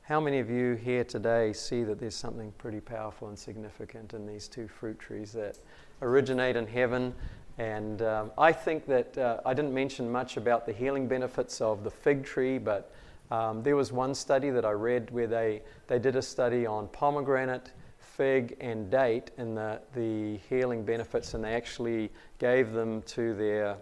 how 0.03 0.21
many 0.21 0.39
of 0.39 0.49
you 0.49 0.75
here 0.75 1.03
today 1.03 1.53
see 1.53 1.83
that 1.83 1.99
there's 1.99 2.15
something 2.15 2.53
pretty 2.59 2.79
powerful 2.79 3.27
and 3.27 3.37
significant 3.37 4.15
in 4.15 4.25
these 4.25 4.47
two 4.47 4.69
fruit 4.69 5.01
trees 5.01 5.33
that 5.33 5.59
originate 6.01 6.55
in 6.55 6.69
heaven? 6.69 7.13
And 7.59 8.03
um, 8.03 8.31
I 8.39 8.53
think 8.53 8.87
that 8.87 9.19
uh, 9.19 9.41
I 9.45 9.53
didn't 9.53 9.75
mention 9.75 10.09
much 10.09 10.37
about 10.37 10.65
the 10.65 10.73
healing 10.73 11.09
benefits 11.09 11.61
of 11.61 11.83
the 11.83 11.91
fig 11.91 12.25
tree, 12.25 12.59
but 12.59 12.93
um, 13.33 13.65
there 13.65 13.75
was 13.75 13.91
one 13.91 14.15
study 14.15 14.51
that 14.51 14.65
I 14.65 14.71
read 14.71 15.11
where 15.11 15.27
they, 15.27 15.63
they 15.89 15.99
did 15.99 16.15
a 16.15 16.23
study 16.23 16.67
on 16.67 16.87
pomegranate 16.87 17.73
fig 18.17 18.57
and 18.61 18.91
date 18.91 19.31
and 19.39 19.57
the, 19.57 19.81
the 19.95 20.39
healing 20.49 20.85
benefits, 20.85 21.35
and 21.35 21.45
they 21.45 21.55
actually 21.55 22.11
gave 22.39 22.73
them 22.73 23.03
to 23.03 23.35
their 23.35 23.77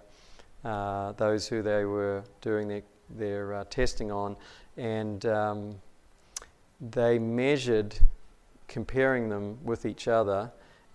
uh, 0.64 1.12
those 1.12 1.48
who 1.48 1.62
they 1.62 1.84
were 1.84 2.22
doing 2.42 2.68
their, 2.68 2.82
their 3.16 3.54
uh, 3.54 3.64
testing 3.70 4.12
on, 4.12 4.36
and 4.76 5.24
um, 5.26 5.74
they 6.92 7.18
measured 7.18 7.98
comparing 8.68 9.28
them 9.28 9.58
with 9.64 9.86
each 9.86 10.06
other. 10.06 10.50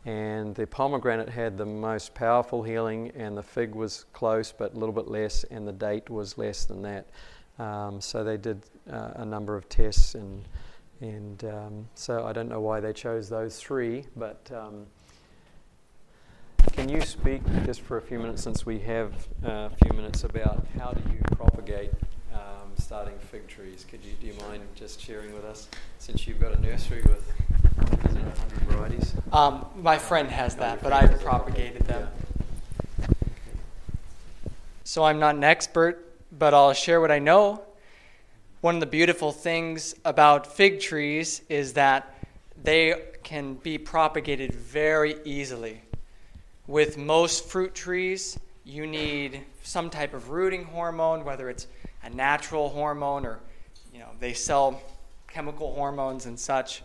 And 0.05 0.53
the 0.53 0.67
pomegranate 0.67 1.29
had 1.29 1.57
the 1.57 1.65
most 1.65 2.13
powerful 2.13 2.61
healing, 2.61 3.11
and 3.15 3.35
the 3.35 3.41
fig 3.41 3.73
was 3.73 4.05
close 4.13 4.51
but 4.51 4.75
a 4.75 4.77
little 4.77 4.93
bit 4.93 5.07
less, 5.07 5.43
and 5.45 5.67
the 5.67 5.73
date 5.73 6.11
was 6.11 6.37
less 6.37 6.65
than 6.65 6.83
that. 6.83 7.07
Um, 7.57 7.99
so 8.01 8.23
they 8.23 8.37
did 8.37 8.61
uh, 8.91 9.13
a 9.15 9.25
number 9.25 9.55
of 9.55 9.67
tests 9.67 10.13
and 10.13 10.43
and 11.09 11.43
um, 11.45 11.87
so 11.95 12.25
I 12.25 12.33
don't 12.33 12.49
know 12.49 12.61
why 12.61 12.79
they 12.79 12.93
chose 12.93 13.29
those 13.29 13.57
three, 13.59 14.05
but 14.15 14.49
um, 14.53 14.85
can 16.71 16.89
you 16.89 17.01
speak 17.01 17.41
just 17.65 17.81
for 17.81 17.97
a 17.97 18.01
few 18.01 18.19
minutes, 18.19 18.43
since 18.43 18.65
we 18.65 18.79
have 18.79 19.13
uh, 19.45 19.69
a 19.71 19.71
few 19.83 19.93
minutes, 19.93 20.23
about 20.23 20.65
how 20.77 20.91
do 20.91 21.01
you 21.11 21.19
propagate 21.35 21.91
um, 22.33 22.71
starting 22.77 23.17
fig 23.31 23.47
trees? 23.47 23.85
Could 23.89 24.03
you 24.03 24.13
do 24.19 24.27
you 24.27 24.33
mind 24.49 24.63
just 24.75 24.99
sharing 24.99 25.33
with 25.33 25.45
us, 25.45 25.67
since 25.99 26.27
you've 26.27 26.39
got 26.39 26.53
a 26.53 26.61
nursery 26.61 27.01
with 27.03 27.31
is 28.09 28.15
it 28.15 28.23
100 28.23 28.59
varieties? 28.69 29.13
Um, 29.31 29.65
my 29.75 29.97
friend 29.97 30.29
has 30.29 30.55
that, 30.55 30.81
but 30.81 30.93
I've 30.93 31.21
propagated 31.21 31.83
them. 31.83 32.07
Yeah. 32.99 33.07
So 34.83 35.03
I'm 35.03 35.19
not 35.19 35.35
an 35.35 35.43
expert, 35.43 36.13
but 36.31 36.53
I'll 36.53 36.73
share 36.73 37.01
what 37.01 37.11
I 37.11 37.19
know 37.19 37.61
one 38.65 38.73
of 38.73 38.79
the 38.79 38.87
beautiful 38.87 39.31
things 39.31 39.93
about 40.05 40.47
fig 40.47 40.79
trees 40.79 41.43
is 41.49 41.73
that 41.73 42.15
they 42.63 42.99
can 43.21 43.53
be 43.53 43.77
propagated 43.77 44.51
very 44.55 45.17
easily. 45.23 45.83
With 46.65 46.97
most 46.97 47.47
fruit 47.47 47.75
trees, 47.75 48.39
you 48.63 48.87
need 48.87 49.45
some 49.61 49.91
type 49.91 50.15
of 50.15 50.31
rooting 50.31 50.63
hormone, 50.63 51.23
whether 51.23 51.47
it's 51.47 51.67
a 52.01 52.09
natural 52.09 52.69
hormone 52.69 53.23
or 53.23 53.39
you 53.93 53.99
know, 53.99 54.09
they 54.19 54.33
sell 54.33 54.81
chemical 55.27 55.75
hormones 55.75 56.25
and 56.25 56.39
such. 56.39 56.81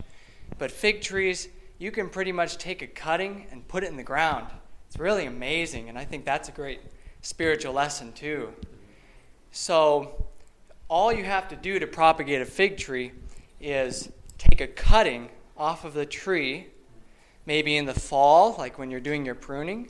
But 0.59 0.71
fig 0.71 1.01
trees, 1.01 1.49
you 1.79 1.91
can 1.91 2.11
pretty 2.11 2.31
much 2.31 2.59
take 2.59 2.83
a 2.83 2.89
cutting 2.89 3.47
and 3.51 3.67
put 3.67 3.85
it 3.85 3.87
in 3.87 3.97
the 3.97 4.03
ground. 4.03 4.49
It's 4.87 4.99
really 4.99 5.25
amazing, 5.25 5.89
and 5.89 5.97
I 5.97 6.05
think 6.05 6.27
that's 6.27 6.51
a 6.51 6.53
great 6.53 6.83
spiritual 7.23 7.73
lesson 7.73 8.13
too. 8.13 8.53
So, 9.51 10.27
all 10.91 11.13
you 11.13 11.23
have 11.23 11.47
to 11.49 11.57
do 11.57 11.79
to 11.79 11.87
propagate 11.87 12.43
a 12.43 12.45
fig 12.45 12.77
tree 12.77 13.13
is 13.61 14.11
take 14.39 14.61
a 14.61 14.67
cutting 14.67 15.31
off 15.57 15.85
of 15.85 15.95
the 15.95 16.05
tree, 16.05 16.67
maybe 17.47 17.77
in 17.77 17.87
the 17.87 17.95
fall, 17.95 18.57
like 18.59 18.77
when 18.77 18.91
you're 18.91 18.99
doing 18.99 19.25
your 19.25 19.37
pruning. 19.37 19.89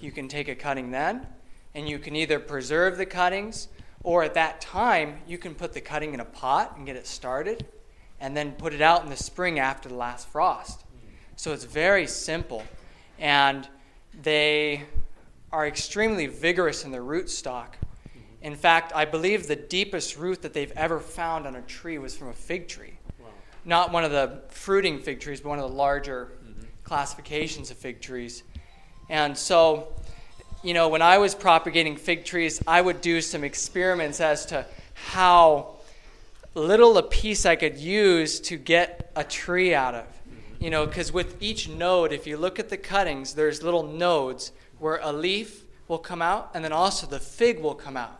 You 0.00 0.10
can 0.10 0.26
take 0.26 0.48
a 0.48 0.56
cutting 0.56 0.90
then, 0.90 1.24
and 1.76 1.88
you 1.88 2.00
can 2.00 2.16
either 2.16 2.40
preserve 2.40 2.98
the 2.98 3.06
cuttings, 3.06 3.68
or 4.02 4.24
at 4.24 4.34
that 4.34 4.60
time, 4.60 5.20
you 5.24 5.38
can 5.38 5.54
put 5.54 5.72
the 5.72 5.80
cutting 5.80 6.14
in 6.14 6.20
a 6.20 6.24
pot 6.24 6.76
and 6.76 6.84
get 6.84 6.96
it 6.96 7.06
started, 7.06 7.64
and 8.18 8.36
then 8.36 8.52
put 8.52 8.74
it 8.74 8.80
out 8.80 9.04
in 9.04 9.08
the 9.08 9.16
spring 9.16 9.60
after 9.60 9.88
the 9.88 9.94
last 9.94 10.26
frost. 10.28 10.84
So 11.36 11.52
it's 11.52 11.64
very 11.64 12.08
simple. 12.08 12.64
And 13.20 13.68
they 14.20 14.82
are 15.52 15.66
extremely 15.66 16.26
vigorous 16.26 16.84
in 16.84 16.90
their 16.90 17.04
rootstock. 17.04 17.74
In 18.42 18.56
fact, 18.56 18.92
I 18.94 19.04
believe 19.04 19.46
the 19.46 19.56
deepest 19.56 20.16
root 20.16 20.42
that 20.42 20.54
they've 20.54 20.72
ever 20.72 20.98
found 20.98 21.46
on 21.46 21.56
a 21.56 21.62
tree 21.62 21.98
was 21.98 22.16
from 22.16 22.28
a 22.28 22.32
fig 22.32 22.68
tree. 22.68 22.94
Wow. 23.18 23.28
Not 23.64 23.92
one 23.92 24.02
of 24.02 24.10
the 24.10 24.42
fruiting 24.48 24.98
fig 24.98 25.20
trees, 25.20 25.40
but 25.40 25.50
one 25.50 25.58
of 25.58 25.68
the 25.68 25.76
larger 25.76 26.32
mm-hmm. 26.42 26.64
classifications 26.82 27.70
of 27.70 27.76
fig 27.76 28.00
trees. 28.00 28.42
And 29.10 29.36
so, 29.36 29.92
you 30.62 30.72
know, 30.72 30.88
when 30.88 31.02
I 31.02 31.18
was 31.18 31.34
propagating 31.34 31.96
fig 31.96 32.24
trees, 32.24 32.62
I 32.66 32.80
would 32.80 33.02
do 33.02 33.20
some 33.20 33.44
experiments 33.44 34.20
as 34.20 34.46
to 34.46 34.64
how 34.94 35.76
little 36.54 36.96
a 36.96 37.02
piece 37.02 37.44
I 37.44 37.56
could 37.56 37.76
use 37.76 38.40
to 38.40 38.56
get 38.56 39.12
a 39.16 39.24
tree 39.24 39.74
out 39.74 39.94
of. 39.94 40.06
Mm-hmm. 40.06 40.64
You 40.64 40.70
know, 40.70 40.86
because 40.86 41.12
with 41.12 41.42
each 41.42 41.68
node, 41.68 42.12
if 42.12 42.26
you 42.26 42.38
look 42.38 42.58
at 42.58 42.70
the 42.70 42.78
cuttings, 42.78 43.34
there's 43.34 43.62
little 43.62 43.82
nodes 43.82 44.52
where 44.78 44.98
a 45.02 45.12
leaf 45.12 45.64
will 45.88 45.98
come 45.98 46.22
out 46.22 46.52
and 46.54 46.64
then 46.64 46.72
also 46.72 47.06
the 47.06 47.18
fig 47.18 47.60
will 47.60 47.74
come 47.74 47.98
out. 47.98 48.19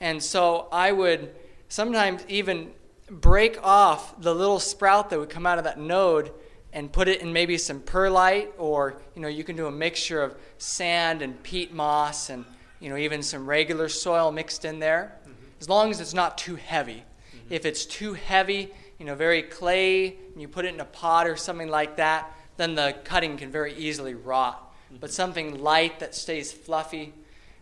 And 0.00 0.22
so 0.22 0.68
I 0.70 0.92
would 0.92 1.34
sometimes 1.68 2.24
even 2.28 2.70
break 3.10 3.62
off 3.62 4.20
the 4.20 4.34
little 4.34 4.60
sprout 4.60 5.10
that 5.10 5.18
would 5.18 5.30
come 5.30 5.46
out 5.46 5.58
of 5.58 5.64
that 5.64 5.78
node 5.78 6.30
and 6.72 6.92
put 6.92 7.08
it 7.08 7.22
in 7.22 7.32
maybe 7.32 7.56
some 7.56 7.80
perlite 7.80 8.52
or 8.58 9.00
you 9.14 9.22
know 9.22 9.28
you 9.28 9.42
can 9.44 9.56
do 9.56 9.66
a 9.66 9.70
mixture 9.70 10.22
of 10.22 10.34
sand 10.58 11.22
and 11.22 11.42
peat 11.42 11.72
moss 11.72 12.28
and 12.28 12.44
you 12.80 12.90
know 12.90 12.96
even 12.96 13.22
some 13.22 13.46
regular 13.46 13.88
soil 13.88 14.30
mixed 14.30 14.64
in 14.66 14.78
there 14.78 15.16
mm-hmm. 15.22 15.32
as 15.60 15.68
long 15.68 15.90
as 15.90 16.00
it's 16.00 16.12
not 16.12 16.36
too 16.36 16.56
heavy 16.56 17.02
mm-hmm. 17.34 17.52
if 17.52 17.64
it's 17.64 17.86
too 17.86 18.12
heavy 18.12 18.70
you 18.98 19.06
know 19.06 19.14
very 19.14 19.42
clay 19.42 20.14
and 20.32 20.42
you 20.42 20.46
put 20.46 20.66
it 20.66 20.74
in 20.74 20.80
a 20.80 20.84
pot 20.84 21.26
or 21.26 21.36
something 21.36 21.68
like 21.68 21.96
that 21.96 22.30
then 22.58 22.74
the 22.74 22.94
cutting 23.04 23.38
can 23.38 23.50
very 23.50 23.72
easily 23.74 24.14
rot 24.14 24.74
mm-hmm. 24.86 24.96
but 25.00 25.10
something 25.10 25.62
light 25.62 26.00
that 26.00 26.14
stays 26.14 26.52
fluffy 26.52 27.14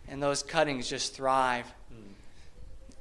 and 0.08 0.20
those 0.20 0.42
cuttings 0.42 0.88
just 0.88 1.14
thrive 1.14 1.72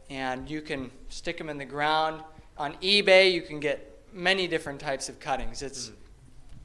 and 0.09 0.49
you 0.49 0.61
can 0.61 0.91
stick 1.09 1.37
them 1.37 1.49
in 1.49 1.57
the 1.57 1.65
ground. 1.65 2.21
On 2.57 2.73
eBay, 2.75 3.31
you 3.31 3.41
can 3.41 3.59
get 3.59 4.01
many 4.13 4.47
different 4.47 4.79
types 4.79 5.09
of 5.09 5.19
cuttings. 5.19 5.61
It's 5.61 5.91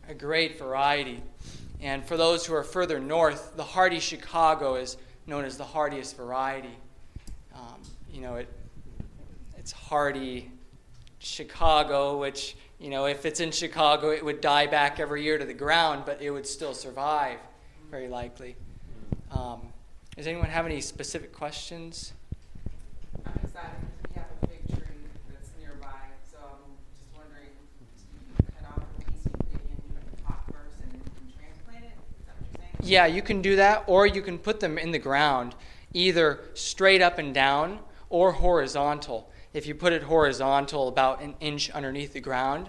a 0.09 0.14
great 0.14 0.59
variety. 0.59 1.22
And 1.80 2.05
for 2.05 2.16
those 2.16 2.45
who 2.45 2.55
are 2.55 2.62
further 2.62 2.99
north, 2.99 3.57
the 3.57 3.64
hardy 3.64 4.01
Chicago 4.01 4.74
is 4.74 4.97
known 5.26 5.45
as 5.45 5.57
the 5.57 5.64
hardiest 5.64 6.16
variety. 6.16 6.76
Um, 7.55 7.80
you 8.12 8.20
know, 8.20 8.36
it, 8.36 8.49
it's 9.57 9.72
hardy 9.72 10.51
Chicago, 11.18 12.18
which, 12.18 12.57
you 12.78 12.91
know, 12.91 13.07
if 13.07 13.24
it's 13.24 13.41
in 13.41 13.51
Chicago, 13.51 14.11
it 14.11 14.24
would 14.24 14.41
die 14.41 14.66
back 14.66 15.01
every 15.01 15.22
year 15.22 15.38
to 15.38 15.45
the 15.45 15.55
ground, 15.55 16.05
but 16.07 16.20
it 16.20 16.30
would 16.30 16.47
still 16.47 16.74
survive, 16.74 17.38
very 17.91 18.09
likely. 18.09 18.57
Um, 19.30 19.61
does 20.16 20.26
anyone 20.26 20.49
have 20.49 20.66
any 20.66 20.80
specific 20.80 21.32
questions? 21.32 22.12
Yeah, 32.91 33.07
you 33.07 33.23
can 33.23 33.41
do 33.41 33.55
that, 33.55 33.85
or 33.87 34.05
you 34.05 34.21
can 34.21 34.37
put 34.37 34.59
them 34.59 34.77
in 34.77 34.91
the 34.91 34.99
ground, 34.99 35.55
either 35.95 36.41
straight 36.55 37.01
up 37.01 37.18
and 37.18 37.33
down 37.33 37.79
or 38.09 38.33
horizontal. 38.33 39.31
If 39.55 39.66
you 39.66 39.77
put 39.77 39.93
it 39.93 40.03
horizontal, 40.03 40.89
about 40.89 41.23
an 41.23 41.37
inch 41.39 41.71
underneath 41.71 42.12
the 42.12 42.21
ground, 42.21 42.68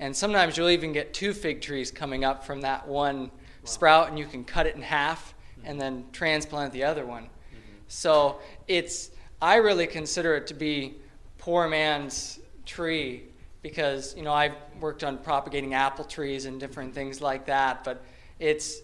and 0.00 0.16
sometimes 0.16 0.56
you'll 0.56 0.70
even 0.70 0.92
get 0.92 1.14
two 1.14 1.32
fig 1.32 1.60
trees 1.60 1.92
coming 1.92 2.24
up 2.24 2.44
from 2.44 2.62
that 2.62 2.88
one 2.88 3.20
wow. 3.20 3.30
sprout, 3.62 4.08
and 4.08 4.18
you 4.18 4.26
can 4.26 4.42
cut 4.42 4.66
it 4.66 4.74
in 4.74 4.82
half 4.82 5.34
and 5.64 5.80
then 5.80 6.06
transplant 6.10 6.72
the 6.72 6.82
other 6.82 7.06
one. 7.06 7.24
Mm-hmm. 7.24 7.76
So 7.86 8.40
it's 8.66 9.10
I 9.42 9.56
really 9.56 9.86
consider 9.86 10.34
it 10.36 10.46
to 10.48 10.54
be 10.54 10.96
poor 11.38 11.68
man's 11.68 12.40
tree 12.66 13.24
because 13.62 14.14
you 14.16 14.22
know 14.22 14.32
I've 14.32 14.54
worked 14.80 15.04
on 15.04 15.18
propagating 15.18 15.74
apple 15.74 16.04
trees 16.04 16.44
and 16.44 16.60
different 16.60 16.94
things 16.94 17.20
like 17.20 17.46
that, 17.46 17.84
but 17.84 18.02
it's 18.38 18.80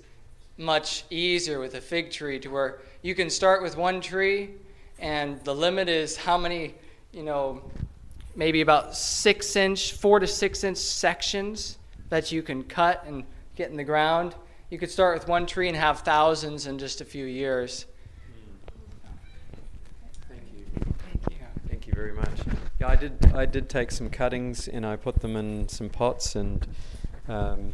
much 0.58 1.04
easier 1.10 1.60
with 1.60 1.74
a 1.74 1.80
fig 1.80 2.10
tree 2.10 2.38
to 2.40 2.48
where 2.48 2.78
you 3.02 3.14
can 3.14 3.28
start 3.28 3.62
with 3.62 3.76
one 3.76 4.00
tree 4.00 4.50
and 4.98 5.42
the 5.44 5.54
limit 5.54 5.88
is 5.88 6.16
how 6.16 6.38
many, 6.38 6.74
you 7.12 7.22
know, 7.22 7.62
maybe 8.34 8.60
about 8.62 8.96
six 8.96 9.56
inch, 9.56 9.92
four 9.92 10.18
to 10.20 10.26
six 10.26 10.64
inch 10.64 10.78
sections 10.78 11.78
that 12.08 12.32
you 12.32 12.42
can 12.42 12.62
cut 12.64 13.04
and 13.06 13.24
get 13.56 13.70
in 13.70 13.76
the 13.76 13.84
ground. 13.84 14.34
You 14.70 14.78
could 14.78 14.90
start 14.90 15.18
with 15.18 15.28
one 15.28 15.46
tree 15.46 15.68
and 15.68 15.76
have 15.76 16.00
thousands 16.00 16.66
in 16.66 16.78
just 16.78 17.00
a 17.00 17.04
few 17.04 17.26
years. 17.26 17.86
Thank 20.28 20.42
you. 20.56 20.64
Thank 20.98 21.30
you. 21.30 21.46
Thank 21.68 21.85
you 21.85 21.85
very 21.96 22.12
much. 22.12 22.28
Yeah, 22.78 22.88
I 22.88 22.96
did. 22.96 23.32
I 23.34 23.46
did 23.46 23.70
take 23.70 23.90
some 23.90 24.10
cuttings 24.10 24.68
and 24.68 24.84
I 24.84 24.96
put 24.96 25.20
them 25.20 25.34
in 25.34 25.68
some 25.68 25.88
pots 25.88 26.36
and. 26.36 26.66
Um, 27.28 27.72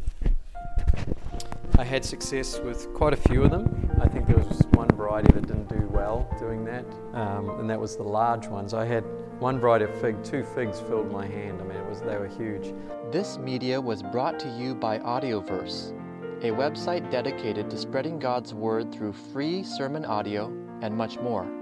I 1.79 1.85
had 1.85 2.05
success 2.05 2.61
with 2.61 2.93
quite 2.95 3.13
a 3.13 3.17
few 3.17 3.43
of 3.43 3.51
them. 3.51 3.91
I 4.01 4.07
think 4.07 4.27
there 4.27 4.37
was 4.37 4.63
one 4.73 4.89
variety 4.91 5.33
that 5.33 5.47
didn't 5.47 5.69
do 5.69 5.87
well 5.89 6.29
doing 6.39 6.65
that, 6.67 6.85
um, 7.15 7.59
and 7.59 7.69
that 7.69 7.81
was 7.81 7.97
the 7.97 8.03
large 8.03 8.47
ones. 8.47 8.75
I 8.75 8.85
had 8.85 9.05
one 9.39 9.59
variety 9.59 9.87
of 9.87 10.01
fig, 10.01 10.23
two 10.23 10.45
figs 10.55 10.81
filled 10.81 11.11
my 11.11 11.27
hand. 11.27 11.61
I 11.61 11.65
mean, 11.65 11.79
it 11.79 11.89
was 11.89 12.01
they 12.03 12.17
were 12.17 12.29
huge. 12.29 12.75
This 13.11 13.39
media 13.39 13.81
was 13.81 14.03
brought 14.03 14.39
to 14.41 14.49
you 14.51 14.75
by 14.75 14.99
Audioverse, 14.99 15.93
a 16.43 16.51
website 16.51 17.11
dedicated 17.11 17.71
to 17.71 17.79
spreading 17.79 18.19
God's 18.19 18.55
word 18.55 18.93
through 18.93 19.13
free 19.13 19.63
sermon 19.63 20.05
audio 20.05 20.47
and 20.83 20.95
much 20.95 21.19
more. 21.19 21.62